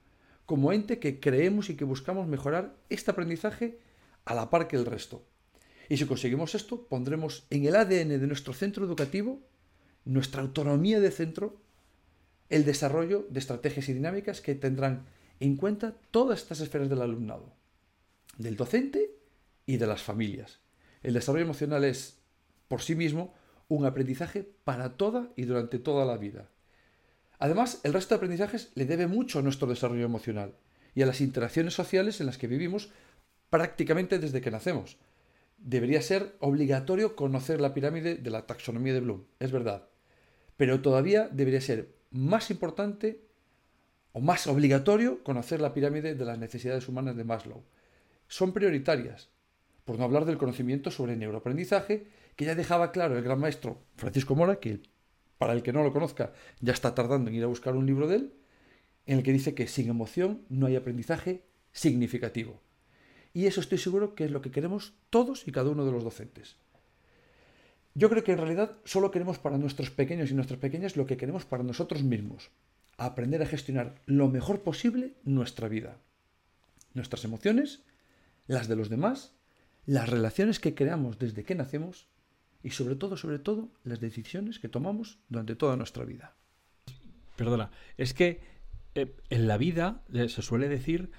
como 0.47 0.73
ente 0.73 0.99
que 0.99 1.21
creemos 1.21 1.69
y 1.69 1.77
que 1.77 1.85
buscamos 1.85 2.27
mejorar 2.27 2.77
este 2.89 3.11
aprendizaje 3.11 3.79
a 4.25 4.35
la 4.35 4.51
par 4.51 4.69
que 4.69 4.77
el 4.77 4.87
resto. 4.87 5.27
Y 5.89 5.97
si 5.97 6.07
conseguimos 6.07 6.55
esto, 6.55 6.87
pondremos 6.87 7.47
en 7.51 7.67
el 7.67 7.77
ADN 7.77 8.21
de 8.21 8.27
nuestro 8.27 8.55
centro 8.55 8.85
educativo 8.85 9.41
nuestra 10.05 10.43
autonomía 10.43 11.01
de 11.01 11.11
centro, 11.11 11.57
el 12.51 12.65
desarrollo 12.65 13.27
de 13.31 13.39
estrategias 13.39 13.89
y 13.89 13.95
dinámicas 13.95 14.41
que 14.41 14.55
tendrán 14.55 15.07
en 15.41 15.57
cuenta 15.57 15.95
todas 16.11 16.41
estas 16.41 16.61
esferas 16.61 16.89
del 16.89 17.03
alumnado, 17.03 17.53
del 18.39 18.57
docente 18.57 19.11
y 19.67 19.77
de 19.77 19.87
las 19.87 20.03
familias. 20.03 20.61
El 21.03 21.15
desarrollo 21.15 21.45
emocional 21.45 21.85
es, 21.85 22.19
por 22.69 22.83
sí 22.83 22.95
mismo, 22.95 23.35
un 23.69 23.85
aprendizaje 23.87 24.49
para 24.65 24.97
toda 24.97 25.31
y 25.37 25.45
durante 25.45 25.79
toda 25.79 26.05
la 26.05 26.17
vida. 26.17 26.49
Además, 27.39 27.81
el 27.83 27.93
resto 27.93 28.15
de 28.15 28.17
aprendizajes 28.17 28.71
le 28.75 28.87
debe 28.87 29.07
mucho 29.07 29.39
a 29.39 29.43
nuestro 29.43 29.69
desarrollo 29.69 30.05
emocional 30.05 30.55
y 30.95 31.03
a 31.03 31.07
las 31.07 31.21
interacciones 31.21 31.75
sociales 31.75 32.21
en 32.21 32.27
las 32.27 32.39
que 32.39 32.47
vivimos 32.47 32.91
prácticamente 33.51 34.19
desde 34.19 34.41
que 34.41 34.51
nacemos. 34.51 34.97
Debería 35.59 36.03
ser 36.03 36.37
obligatorio 36.41 37.17
conocer 37.17 37.61
la 37.61 37.75
pirámide 37.75 38.17
de 38.17 38.31
la 38.31 38.47
taxonomía 38.47 38.93
de 38.93 39.01
Bloom, 39.01 39.25
es 39.41 39.51
verdad, 39.51 39.89
pero 40.57 40.81
todavía 40.83 41.29
debería 41.29 41.61
ser 41.61 41.95
más 42.11 42.51
importante 42.51 43.25
o 44.15 44.21
más 44.21 44.47
obligatorio 44.47 45.25
conocer 45.25 45.61
la 45.61 45.75
pirámide 45.75 46.15
de 46.15 46.25
las 46.25 46.39
necesidades 46.39 46.89
humanas 46.89 47.17
de 47.17 47.25
Maslow. 47.25 47.65
Son 48.29 48.53
prioritarias, 48.53 49.29
por 49.85 49.99
no 49.99 50.05
hablar 50.05 50.25
del 50.25 50.39
conocimiento 50.39 50.93
sobre 50.93 51.17
neuroaprendizaje, 51.17 52.07
que 52.37 52.45
ya 52.45 52.55
dejaba 52.55 52.93
claro 52.93 53.19
el 53.19 53.25
gran 53.25 53.41
maestro 53.41 53.83
Francisco 53.97 54.37
Mora, 54.37 54.61
que 54.61 54.81
para 55.37 55.53
el 55.53 55.65
que 55.65 55.73
no 55.73 55.83
lo 55.83 55.93
conozca, 55.93 56.33
ya 56.61 56.73
está 56.73 56.95
tardando 56.95 57.29
en 57.29 57.37
ir 57.37 57.43
a 57.43 57.49
buscar 57.49 57.75
un 57.75 57.87
libro 57.87 58.07
de 58.07 58.17
él, 58.17 58.35
en 59.07 59.19
el 59.19 59.25
que 59.25 59.33
dice 59.33 59.55
que 59.57 59.67
sin 59.67 59.89
emoción 59.89 60.43
no 60.49 60.67
hay 60.67 60.77
aprendizaje 60.77 61.43
significativo. 61.73 62.63
Y 63.33 63.47
eso 63.47 63.61
estoy 63.61 63.79
seguro 63.79 64.15
que 64.15 64.27
es 64.27 64.31
lo 64.31 64.43
que 64.43 64.53
queremos 64.53 64.95
todos 65.11 65.49
y 65.49 65.51
cada 65.51 65.71
uno 65.71 65.85
de 65.85 65.91
los 65.91 66.05
docentes. 66.05 66.57
Yo 67.95 68.09
creo 68.09 68.23
que 68.23 68.31
en 68.31 68.39
realidad 68.39 68.77
solo 68.85 69.11
queremos 69.11 69.41
para 69.41 69.59
nuestros 69.59 69.91
pequeños 69.91 70.31
y 70.31 70.35
nuestras 70.35 70.61
pequeñas 70.61 70.97
lo 70.97 71.05
que 71.05 71.17
queremos 71.17 71.45
para 71.45 71.65
nosotros 71.65 72.05
mismos. 72.05 72.53
Aprender 72.97 73.43
a 73.43 73.47
gestionar 73.47 74.01
lo 74.07 74.29
mejor 74.29 74.63
posible 74.63 75.15
nuestra 75.25 75.69
vida. 75.69 76.01
Nuestras 76.93 77.25
emociones, 77.25 77.83
las 78.47 78.69
de 78.69 78.77
los 78.77 78.89
demás, 78.89 79.35
las 79.87 80.09
relaciones 80.09 80.61
que 80.61 80.75
creamos 80.75 81.19
desde 81.19 81.45
que 81.45 81.55
nacemos 81.55 82.09
y 82.63 82.71
sobre 82.71 82.97
todo, 82.97 83.17
sobre 83.17 83.39
todo, 83.39 83.71
las 83.83 84.01
decisiones 84.01 84.59
que 84.59 84.69
tomamos 84.69 85.19
durante 85.29 85.57
toda 85.57 85.77
nuestra 85.77 86.05
vida. 86.05 86.37
Perdona, 87.37 87.71
es 87.97 88.15
que 88.15 88.41
eh, 88.95 89.15
en 89.29 89.49
la 89.49 89.59
vida 89.59 90.03
eh, 90.13 90.29
se 90.29 90.41
suele 90.41 90.69
decir 90.69 91.11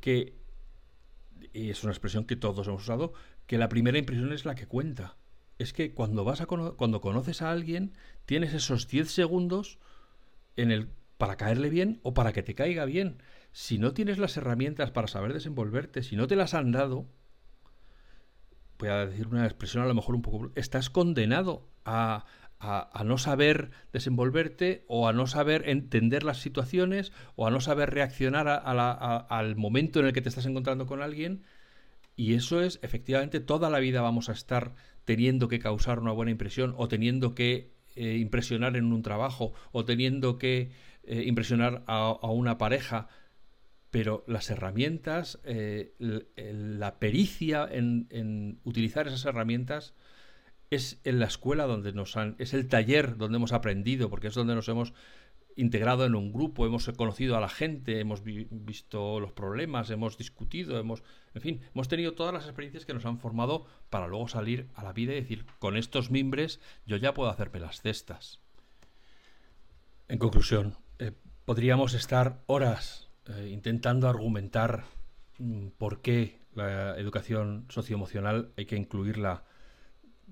que, 0.00 0.38
y 1.52 1.70
es 1.70 1.82
una 1.82 1.92
expresión 1.92 2.24
que 2.24 2.36
todos 2.36 2.66
hemos 2.68 2.82
usado, 2.82 3.12
que 3.46 3.58
la 3.58 3.68
primera 3.68 3.98
impresión 3.98 4.32
es 4.32 4.44
la 4.44 4.54
que 4.54 4.66
cuenta 4.66 5.16
es 5.58 5.72
que 5.72 5.92
cuando 5.94 6.24
vas 6.24 6.40
a 6.40 6.46
cuando 6.46 7.00
conoces 7.00 7.42
a 7.42 7.50
alguien, 7.50 7.92
tienes 8.26 8.54
esos 8.54 8.88
10 8.88 9.10
segundos 9.10 9.78
en 10.56 10.70
el 10.70 10.88
para 11.24 11.38
caerle 11.38 11.70
bien 11.70 12.00
o 12.02 12.12
para 12.12 12.34
que 12.34 12.42
te 12.42 12.54
caiga 12.54 12.84
bien. 12.84 13.16
Si 13.50 13.78
no 13.78 13.94
tienes 13.94 14.18
las 14.18 14.36
herramientas 14.36 14.90
para 14.90 15.08
saber 15.08 15.32
desenvolverte, 15.32 16.02
si 16.02 16.16
no 16.16 16.26
te 16.26 16.36
las 16.36 16.52
han 16.52 16.70
dado, 16.70 17.06
voy 18.78 18.90
a 18.90 19.06
decir 19.06 19.28
una 19.28 19.46
expresión 19.46 19.82
a 19.82 19.86
lo 19.86 19.94
mejor 19.94 20.16
un 20.16 20.20
poco, 20.20 20.52
estás 20.54 20.90
condenado 20.90 21.66
a, 21.86 22.26
a, 22.58 23.02
no 23.06 23.16
saber 23.16 23.70
desenvolverte 23.90 24.84
o 24.86 25.08
a 25.08 25.14
no 25.14 25.26
saber 25.26 25.66
entender 25.66 26.24
las 26.24 26.42
situaciones 26.42 27.10
o 27.36 27.46
a 27.46 27.50
no 27.50 27.62
saber 27.62 27.88
reaccionar 27.88 28.46
al 28.46 29.56
momento 29.56 30.00
en 30.00 30.06
el 30.06 30.12
que 30.12 30.20
te 30.20 30.28
estás 30.28 30.44
encontrando 30.44 30.84
con 30.84 31.00
alguien. 31.00 31.44
Y 32.16 32.34
eso 32.34 32.60
es, 32.60 32.80
efectivamente, 32.82 33.40
toda 33.40 33.70
la 33.70 33.78
vida 33.78 34.02
vamos 34.02 34.28
a 34.28 34.32
estar 34.32 34.74
teniendo 35.06 35.48
que 35.48 35.58
causar 35.58 36.00
una 36.00 36.12
buena 36.12 36.32
impresión 36.32 36.74
o 36.76 36.86
teniendo 36.86 37.34
que 37.34 37.72
eh, 37.96 38.16
impresionar 38.18 38.76
en 38.76 38.92
un 38.92 39.02
trabajo 39.02 39.52
o 39.70 39.84
teniendo 39.84 40.36
que 40.36 40.72
eh, 41.06 41.24
impresionar 41.26 41.82
a, 41.86 42.12
una 42.30 42.58
pareja, 42.58 43.08
pero 43.90 44.24
las 44.26 44.50
herramientas, 44.50 45.40
eh, 45.44 45.94
la 45.98 46.98
pericia 46.98 47.68
en, 47.70 48.06
en, 48.10 48.58
utilizar 48.64 49.06
esas 49.06 49.24
herramientas 49.24 49.94
es 50.70 51.00
en 51.04 51.20
la 51.20 51.26
escuela 51.26 51.66
donde 51.66 51.92
nos 51.92 52.16
han, 52.16 52.34
es 52.38 52.54
el 52.54 52.68
taller 52.68 53.16
donde 53.16 53.36
hemos 53.36 53.52
aprendido, 53.52 54.10
porque 54.10 54.28
es 54.28 54.34
donde 54.34 54.54
nos 54.54 54.68
hemos 54.68 54.92
integrado 55.56 56.04
en 56.04 56.14
un 56.14 56.32
grupo, 56.32 56.66
hemos 56.66 56.90
conocido 56.96 57.36
a 57.36 57.40
la 57.40 57.48
gente, 57.48 58.00
hemos 58.00 58.22
visto 58.24 59.20
los 59.20 59.32
problemas, 59.32 59.90
hemos 59.90 60.18
discutido, 60.18 60.78
hemos, 60.78 61.02
en 61.34 61.42
fin, 61.42 61.60
hemos 61.74 61.88
tenido 61.88 62.12
todas 62.12 62.34
las 62.34 62.44
experiencias 62.44 62.84
que 62.84 62.94
nos 62.94 63.06
han 63.06 63.18
formado 63.18 63.66
para 63.90 64.08
luego 64.08 64.28
salir 64.28 64.68
a 64.74 64.82
la 64.82 64.92
vida 64.92 65.12
y 65.12 65.20
decir, 65.20 65.46
con 65.58 65.76
estos 65.76 66.10
mimbres 66.10 66.60
yo 66.86 66.96
ya 66.96 67.14
puedo 67.14 67.30
hacerme 67.30 67.60
las 67.60 67.80
cestas. 67.80 68.40
En 70.08 70.18
conclusión, 70.18 70.76
eh, 70.98 71.12
podríamos 71.44 71.94
estar 71.94 72.42
horas 72.46 73.10
eh, 73.26 73.48
intentando 73.52 74.08
argumentar 74.08 74.84
mm, 75.38 75.68
por 75.78 76.00
qué 76.02 76.40
la 76.54 76.96
educación 76.98 77.66
socioemocional 77.68 78.52
hay 78.56 78.66
que 78.66 78.76
incluirla 78.76 79.44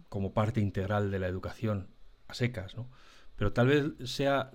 como 0.09 0.33
parte 0.33 0.61
integral 0.61 1.11
de 1.11 1.18
la 1.18 1.27
educación 1.27 1.88
a 2.29 2.35
secas, 2.35 2.77
¿no? 2.77 2.90
Pero 3.37 3.53
tal 3.53 3.66
vez 3.66 4.11
sea 4.11 4.51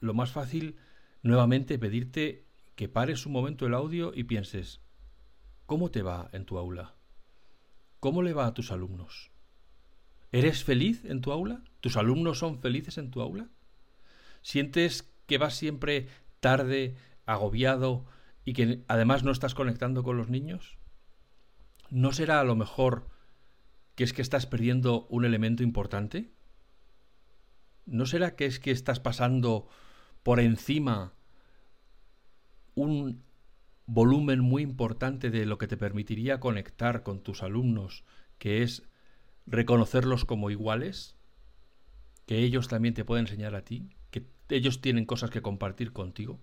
lo 0.00 0.14
más 0.14 0.32
fácil 0.32 0.76
nuevamente 1.22 1.78
pedirte 1.78 2.46
que 2.74 2.88
pares 2.88 3.26
un 3.26 3.32
momento 3.32 3.66
el 3.66 3.74
audio 3.74 4.12
y 4.14 4.24
pienses, 4.24 4.80
¿cómo 5.66 5.90
te 5.90 6.02
va 6.02 6.28
en 6.32 6.44
tu 6.44 6.58
aula? 6.58 6.94
¿Cómo 8.00 8.22
le 8.22 8.32
va 8.32 8.46
a 8.46 8.54
tus 8.54 8.72
alumnos? 8.72 9.30
¿Eres 10.32 10.64
feliz 10.64 11.04
en 11.04 11.20
tu 11.20 11.30
aula? 11.30 11.62
¿Tus 11.80 11.96
alumnos 11.96 12.38
son 12.38 12.58
felices 12.58 12.98
en 12.98 13.10
tu 13.10 13.20
aula? 13.20 13.48
¿Sientes 14.40 15.11
que 15.32 15.38
vas 15.38 15.54
siempre 15.54 16.08
tarde, 16.40 16.94
agobiado 17.24 18.04
y 18.44 18.52
que 18.52 18.84
además 18.86 19.24
no 19.24 19.30
estás 19.30 19.54
conectando 19.54 20.02
con 20.02 20.18
los 20.18 20.28
niños? 20.28 20.76
¿No 21.88 22.12
será 22.12 22.38
a 22.38 22.44
lo 22.44 22.54
mejor 22.54 23.08
que 23.94 24.04
es 24.04 24.12
que 24.12 24.20
estás 24.20 24.44
perdiendo 24.44 25.06
un 25.08 25.24
elemento 25.24 25.62
importante? 25.62 26.34
¿No 27.86 28.04
será 28.04 28.36
que 28.36 28.44
es 28.44 28.60
que 28.60 28.72
estás 28.72 29.00
pasando 29.00 29.68
por 30.22 30.38
encima 30.38 31.14
un 32.74 33.22
volumen 33.86 34.40
muy 34.40 34.62
importante 34.62 35.30
de 35.30 35.46
lo 35.46 35.56
que 35.56 35.66
te 35.66 35.78
permitiría 35.78 36.40
conectar 36.40 37.02
con 37.02 37.22
tus 37.22 37.42
alumnos, 37.42 38.04
que 38.36 38.62
es 38.62 38.82
reconocerlos 39.46 40.26
como 40.26 40.50
iguales, 40.50 41.16
que 42.26 42.40
ellos 42.40 42.68
también 42.68 42.92
te 42.92 43.06
pueden 43.06 43.24
enseñar 43.24 43.54
a 43.54 43.64
ti, 43.64 43.96
ellos 44.48 44.80
tienen 44.80 45.06
cosas 45.06 45.30
que 45.30 45.42
compartir 45.42 45.92
contigo. 45.92 46.40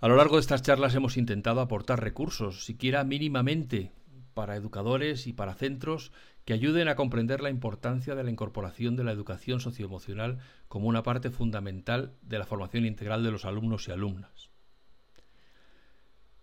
A 0.00 0.08
lo 0.08 0.16
largo 0.16 0.36
de 0.36 0.40
estas 0.40 0.62
charlas 0.62 0.94
hemos 0.94 1.16
intentado 1.16 1.60
aportar 1.60 2.02
recursos, 2.02 2.64
siquiera 2.64 3.04
mínimamente, 3.04 3.92
para 4.34 4.56
educadores 4.56 5.26
y 5.26 5.32
para 5.32 5.54
centros 5.54 6.12
que 6.44 6.54
ayuden 6.54 6.88
a 6.88 6.96
comprender 6.96 7.40
la 7.40 7.50
importancia 7.50 8.14
de 8.14 8.24
la 8.24 8.30
incorporación 8.30 8.96
de 8.96 9.04
la 9.04 9.12
educación 9.12 9.60
socioemocional 9.60 10.38
como 10.68 10.88
una 10.88 11.02
parte 11.02 11.30
fundamental 11.30 12.16
de 12.22 12.38
la 12.38 12.46
formación 12.46 12.84
integral 12.84 13.22
de 13.22 13.30
los 13.30 13.44
alumnos 13.44 13.86
y 13.88 13.92
alumnas. 13.92 14.50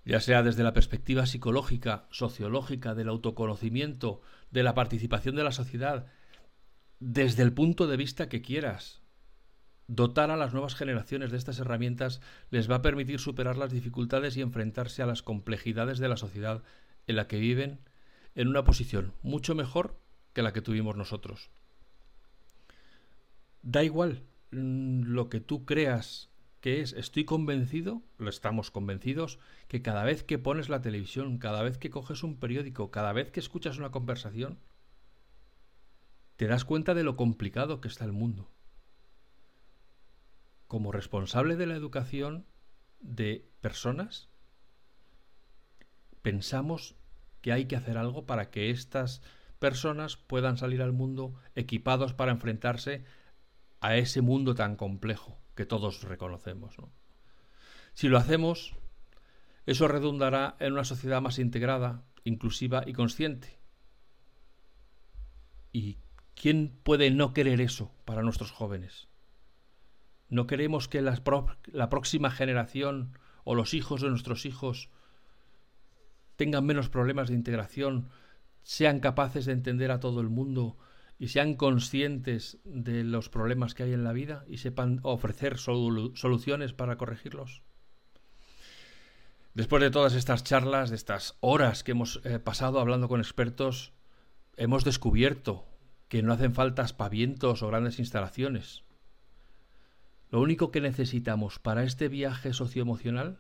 Ya 0.06 0.22
sea 0.22 0.42
desde 0.42 0.64
la 0.64 0.74
perspectiva 0.74 1.26
psicológica, 1.26 2.08
sociológica, 2.10 2.96
del 2.96 3.10
autoconocimiento, 3.10 4.22
de 4.52 4.64
la 4.64 4.74
participación 4.74 5.36
de 5.36 5.44
la 5.44 5.52
sociedad, 5.52 6.08
desde 7.00 7.44
el 7.44 7.54
punto 7.54 7.88
de 7.88 7.98
vista 7.98 8.30
que 8.30 8.42
quieras. 8.42 9.02
Dotar 9.92 10.30
a 10.30 10.38
las 10.38 10.54
nuevas 10.54 10.76
generaciones 10.76 11.32
de 11.32 11.38
estas 11.38 11.58
herramientas 11.58 12.22
les 12.52 12.70
va 12.70 12.76
a 12.76 12.82
permitir 12.84 13.20
superar 13.20 13.58
las 13.58 13.72
dificultades 13.72 14.38
y 14.38 14.42
enfrentarse 14.42 15.02
a 15.02 15.08
las 15.08 15.24
complejidades 15.24 15.98
de 15.98 16.08
la 16.08 16.16
sociedad 16.16 16.62
en 17.08 17.16
la 17.16 17.28
que 17.28 17.40
viven 17.40 17.80
en 18.36 18.50
una 18.50 18.64
posición 18.64 19.14
mucho 19.24 19.56
mejor 19.56 20.00
que 20.34 20.44
la 20.44 20.54
que 20.54 20.62
tuvimos 20.62 20.96
nosotros. 20.96 21.50
Da 23.64 23.84
igual 23.84 24.22
mm, 24.52 25.06
lo 25.06 25.28
que 25.28 25.40
tú 25.40 25.66
creas 25.66 26.30
que 26.62 26.82
es, 26.82 26.94
estoy 26.94 27.26
convencido, 27.26 28.04
lo 28.20 28.30
estamos 28.30 28.70
convencidos, 28.70 29.40
que 29.68 29.82
cada 29.82 30.04
vez 30.04 30.22
que 30.22 30.38
pones 30.38 30.70
la 30.70 30.84
televisión, 30.84 31.40
cada 31.40 31.64
vez 31.64 31.80
que 31.80 31.90
coges 31.90 32.22
un 32.22 32.36
periódico, 32.36 32.92
cada 32.92 33.12
vez 33.12 33.32
que 33.32 33.40
escuchas 33.40 33.80
una 33.80 33.90
conversación, 33.90 34.60
te 36.36 36.46
das 36.46 36.64
cuenta 36.64 36.94
de 36.94 37.04
lo 37.04 37.16
complicado 37.16 37.82
que 37.82 37.88
está 37.88 38.06
el 38.06 38.12
mundo. 38.12 38.52
Como 40.70 40.92
responsable 40.92 41.56
de 41.56 41.66
la 41.66 41.74
educación 41.74 42.46
de 43.00 43.50
personas, 43.60 44.30
pensamos 46.22 46.96
que 47.42 47.52
hay 47.52 47.66
que 47.66 47.76
hacer 47.76 47.98
algo 47.98 48.28
para 48.28 48.52
que 48.52 48.70
estas 48.70 49.24
personas 49.58 50.16
puedan 50.16 50.58
salir 50.58 50.84
al 50.84 50.94
mundo 50.94 51.34
equipados 51.56 52.14
para 52.14 52.32
enfrentarse 52.32 53.04
a 53.82 53.98
ese 53.98 54.22
mundo 54.22 54.54
tan 54.54 54.76
complejo 54.76 55.40
que 55.56 55.66
todos 55.66 56.04
reconocemos. 56.04 56.76
Si 57.96 58.08
lo 58.08 58.20
hacemos, 58.20 58.76
eso 59.66 59.88
redundará 59.88 60.56
en 60.60 60.74
una 60.74 60.84
sociedad 60.84 61.20
más 61.20 61.40
integrada, 61.40 62.04
inclusiva 62.24 62.84
y 62.86 62.94
consciente. 62.94 63.58
¿Y 65.72 65.98
quién 66.36 66.80
puede 66.84 67.10
no 67.10 67.34
querer 67.34 67.60
eso 67.60 67.92
para 68.06 68.22
nuestros 68.22 68.52
jóvenes? 68.52 69.09
¿No 70.30 70.46
queremos 70.46 70.88
que 70.88 71.02
la, 71.02 71.90
próxima 71.90 72.30
generación 72.30 73.18
o 73.44 73.56
los 73.56 73.74
hijos 73.74 74.02
de 74.02 74.10
nuestros 74.10 74.46
hijos 74.46 74.90
tengan 76.36 76.66
menos 76.66 76.90
problemas 76.90 77.30
de 77.30 77.36
integración, 77.36 78.10
sean 78.62 79.00
capaces 79.00 79.46
de 79.46 79.54
entender 79.54 79.92
a 79.92 80.00
todo 80.00 80.22
el 80.22 80.30
mundo 80.30 80.78
y 81.18 81.30
sean 81.30 81.56
conscientes 81.56 82.60
de 82.64 83.04
los 83.04 83.30
problemas 83.30 83.74
que 83.74 83.84
hay 83.84 83.94
en 83.94 84.04
la 84.04 84.14
vida 84.14 84.46
y 84.48 84.58
sepan 84.58 85.00
ofrecer 85.02 85.58
soluciones 85.58 86.74
para 86.74 86.98
corregirlos. 86.98 87.64
Después 89.56 89.82
de 89.82 89.92
todas 89.92 90.14
estas 90.14 90.44
charlas, 90.44 90.92
de 90.92 90.96
estas 90.96 91.36
horas 91.42 91.84
que 91.84 91.92
hemos 91.92 92.22
eh, 92.24 92.40
pasado 92.40 92.80
hablando 92.80 93.10
con 93.10 93.20
expertos, 93.20 93.94
hemos 94.56 94.86
descubierto 94.86 95.66
que 96.08 96.22
no 96.22 96.34
hacen 96.34 96.54
falta 96.54 96.84
aspavientos 96.84 97.64
o 97.64 97.68
grandes 97.68 98.00
instalaciones. 98.00 98.84
Lo 100.30 100.42
único 100.42 100.72
que 100.72 100.82
necesitamos 100.82 101.58
para 101.58 101.84
este 101.84 102.08
viaje 102.08 102.54
socioemocional 102.54 103.40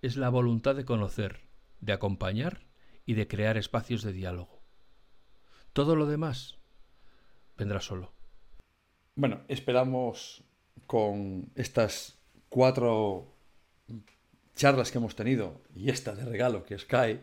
es 0.00 0.16
la 0.16 0.30
voluntad 0.30 0.74
de 0.74 0.86
conocer, 0.86 1.40
de 1.80 1.92
acompañar 1.92 2.66
y 3.04 3.14
de 3.14 3.28
crear 3.28 3.58
espacios 3.58 4.02
de 4.02 4.12
diálogo. 4.12 4.62
Todo 5.72 5.96
lo 5.96 6.06
demás 6.06 6.56
vendrá 7.58 7.80
solo. 7.80 8.12
Bueno, 9.16 9.42
esperamos 9.48 10.44
con 10.86 11.50
estas 11.56 12.18
cuatro 12.48 13.34
charlas 14.54 14.90
que 14.90 14.98
hemos 14.98 15.14
tenido 15.14 15.60
y 15.74 15.90
esta 15.90 16.14
de 16.14 16.24
regalo 16.24 16.64
que 16.64 16.74
es 16.74 16.82
Sky, 16.82 17.20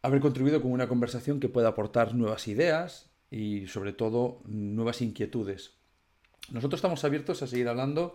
haber 0.00 0.20
contribuido 0.20 0.62
con 0.62 0.70
una 0.70 0.88
conversación 0.88 1.40
que 1.40 1.48
pueda 1.48 1.68
aportar 1.68 2.14
nuevas 2.14 2.46
ideas 2.48 3.10
y 3.30 3.66
sobre 3.66 3.92
todo 3.92 4.42
nuevas 4.44 5.02
inquietudes. 5.02 5.81
Nosotros 6.50 6.78
estamos 6.78 7.04
abiertos 7.04 7.42
a 7.42 7.46
seguir 7.46 7.68
hablando 7.68 8.14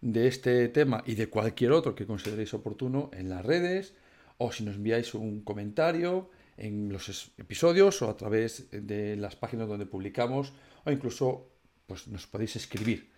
de 0.00 0.28
este 0.28 0.68
tema 0.68 1.02
y 1.06 1.14
de 1.14 1.28
cualquier 1.28 1.72
otro 1.72 1.94
que 1.94 2.06
consideréis 2.06 2.54
oportuno 2.54 3.10
en 3.12 3.28
las 3.28 3.44
redes 3.44 3.94
o 4.36 4.52
si 4.52 4.64
nos 4.64 4.76
enviáis 4.76 5.14
un 5.14 5.42
comentario 5.42 6.30
en 6.56 6.92
los 6.92 7.32
episodios 7.38 8.02
o 8.02 8.10
a 8.10 8.16
través 8.16 8.68
de 8.70 9.16
las 9.16 9.36
páginas 9.36 9.68
donde 9.68 9.86
publicamos 9.86 10.52
o 10.84 10.90
incluso 10.90 11.50
pues 11.86 12.08
nos 12.08 12.26
podéis 12.26 12.56
escribir. 12.56 13.10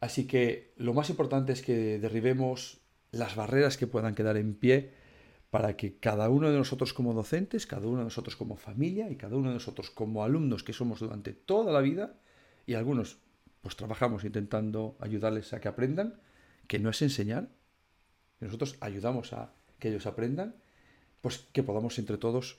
Así 0.00 0.26
que 0.26 0.74
lo 0.76 0.92
más 0.92 1.08
importante 1.10 1.52
es 1.52 1.62
que 1.62 1.98
derribemos 1.98 2.80
las 3.10 3.36
barreras 3.36 3.76
que 3.76 3.86
puedan 3.86 4.14
quedar 4.14 4.36
en 4.36 4.54
pie 4.54 4.92
para 5.50 5.76
que 5.76 5.98
cada 5.98 6.28
uno 6.28 6.50
de 6.50 6.58
nosotros 6.58 6.92
como 6.92 7.14
docentes, 7.14 7.66
cada 7.66 7.86
uno 7.86 7.98
de 7.98 8.04
nosotros 8.04 8.36
como 8.36 8.56
familia 8.56 9.08
y 9.08 9.16
cada 9.16 9.36
uno 9.36 9.48
de 9.48 9.54
nosotros 9.54 9.90
como 9.90 10.24
alumnos 10.24 10.64
que 10.64 10.72
somos 10.72 11.00
durante 11.00 11.32
toda 11.32 11.72
la 11.72 11.80
vida 11.80 12.18
y 12.66 12.74
algunos 12.74 13.18
pues 13.64 13.76
trabajamos 13.76 14.24
intentando 14.24 14.94
ayudarles 15.00 15.54
a 15.54 15.60
que 15.60 15.68
aprendan, 15.68 16.20
que 16.68 16.78
no 16.78 16.90
es 16.90 17.00
enseñar, 17.00 17.48
nosotros 18.38 18.76
ayudamos 18.80 19.32
a 19.32 19.54
que 19.78 19.88
ellos 19.88 20.04
aprendan, 20.04 20.56
pues 21.22 21.48
que 21.50 21.62
podamos 21.62 21.98
entre 21.98 22.18
todos 22.18 22.58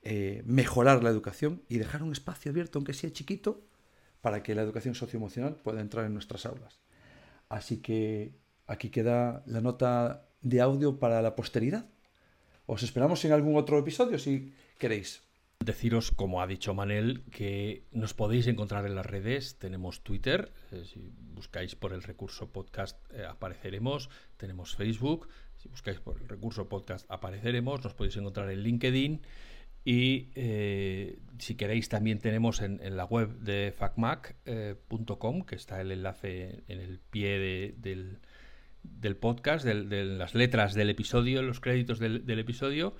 eh, 0.00 0.42
mejorar 0.46 1.04
la 1.04 1.10
educación 1.10 1.60
y 1.68 1.76
dejar 1.76 2.02
un 2.02 2.12
espacio 2.12 2.50
abierto, 2.50 2.78
aunque 2.78 2.94
sea 2.94 3.12
chiquito, 3.12 3.60
para 4.22 4.42
que 4.42 4.54
la 4.54 4.62
educación 4.62 4.94
socioemocional 4.94 5.56
pueda 5.56 5.82
entrar 5.82 6.06
en 6.06 6.14
nuestras 6.14 6.46
aulas. 6.46 6.80
Así 7.50 7.82
que 7.82 8.34
aquí 8.66 8.88
queda 8.88 9.42
la 9.44 9.60
nota 9.60 10.30
de 10.40 10.62
audio 10.62 10.98
para 10.98 11.20
la 11.20 11.36
posteridad. 11.36 11.84
Os 12.64 12.82
esperamos 12.82 13.22
en 13.26 13.32
algún 13.32 13.56
otro 13.56 13.78
episodio 13.78 14.18
si 14.18 14.54
queréis. 14.78 15.20
Deciros, 15.64 16.10
como 16.10 16.42
ha 16.42 16.46
dicho 16.46 16.74
Manel, 16.74 17.22
que 17.30 17.84
nos 17.92 18.14
podéis 18.14 18.46
encontrar 18.46 18.86
en 18.86 18.94
las 18.94 19.06
redes. 19.06 19.58
Tenemos 19.58 20.02
Twitter, 20.02 20.52
eh, 20.70 20.84
si 20.84 21.12
buscáis 21.34 21.74
por 21.74 21.92
el 21.92 22.02
recurso 22.02 22.50
podcast 22.50 22.98
eh, 23.12 23.24
apareceremos. 23.24 24.10
Tenemos 24.36 24.74
Facebook, 24.76 25.28
si 25.56 25.68
buscáis 25.68 26.00
por 26.00 26.20
el 26.20 26.28
recurso 26.28 26.68
podcast 26.68 27.10
apareceremos. 27.10 27.82
Nos 27.84 27.94
podéis 27.94 28.16
encontrar 28.16 28.50
en 28.50 28.62
LinkedIn. 28.62 29.22
Y 29.84 30.28
eh, 30.36 31.18
si 31.38 31.56
queréis 31.56 31.88
también 31.88 32.18
tenemos 32.20 32.60
en, 32.60 32.96
la 32.96 33.04
web 33.04 33.38
de 33.40 33.74
facmac.com, 33.76 35.42
que 35.42 35.56
está 35.56 35.80
el 35.80 35.90
enlace 35.90 36.62
en 36.68 36.80
el 36.80 37.00
pie 37.00 37.74
del, 37.76 39.16
podcast, 39.16 39.64
de 39.64 40.04
las 40.04 40.34
letras 40.36 40.74
del 40.74 40.90
episodio, 40.90 41.42
los 41.42 41.58
créditos 41.58 41.98
del, 41.98 42.38
episodio. 42.38 42.94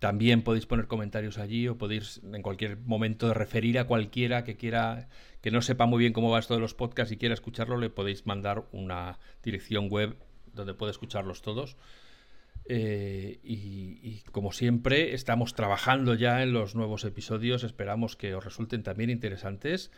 También 0.00 0.40
podéis 0.40 0.64
poner 0.64 0.86
comentarios 0.86 1.36
allí 1.36 1.68
o 1.68 1.76
podéis 1.76 2.22
en 2.24 2.40
cualquier 2.40 2.78
momento 2.78 3.34
referir 3.34 3.78
a 3.78 3.84
cualquiera 3.84 4.44
que 4.44 4.56
quiera, 4.56 5.10
que 5.42 5.50
no 5.50 5.60
sepa 5.60 5.84
muy 5.84 5.98
bien 5.98 6.14
cómo 6.14 6.30
va 6.30 6.38
esto 6.38 6.54
de 6.54 6.60
los 6.60 6.72
podcasts 6.72 7.12
y 7.12 7.18
quiera 7.18 7.34
escucharlo, 7.34 7.76
le 7.76 7.90
podéis 7.90 8.24
mandar 8.24 8.64
una 8.72 9.18
dirección 9.44 9.90
web 9.90 10.16
donde 10.54 10.72
puede 10.72 10.92
escucharlos 10.92 11.42
todos. 11.42 11.76
Eh, 12.64 13.40
y, 13.42 14.22
como 14.32 14.52
siempre, 14.52 15.12
estamos 15.12 15.54
trabajando 15.54 16.14
ya 16.14 16.42
en 16.42 16.54
los 16.54 16.74
nuevos 16.74 17.04
episodios. 17.04 17.62
Esperamos 17.62 18.16
que 18.16 18.34
os 18.34 18.42
resulten 18.42 18.82
también 18.82 19.10
interesantes. 19.10 19.90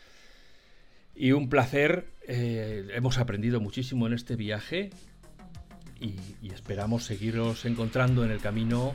Y 1.14 1.30
un 1.30 1.48
placer. 1.48 2.06
Eh, 2.26 2.88
hemos 2.94 3.18
aprendido 3.18 3.60
muchísimo 3.60 4.08
en 4.08 4.14
este 4.14 4.34
viaje. 4.34 4.90
Y, 6.00 6.16
y 6.42 6.50
esperamos 6.52 7.04
seguiros 7.04 7.64
encontrando 7.66 8.24
en 8.24 8.32
el 8.32 8.40
camino 8.40 8.94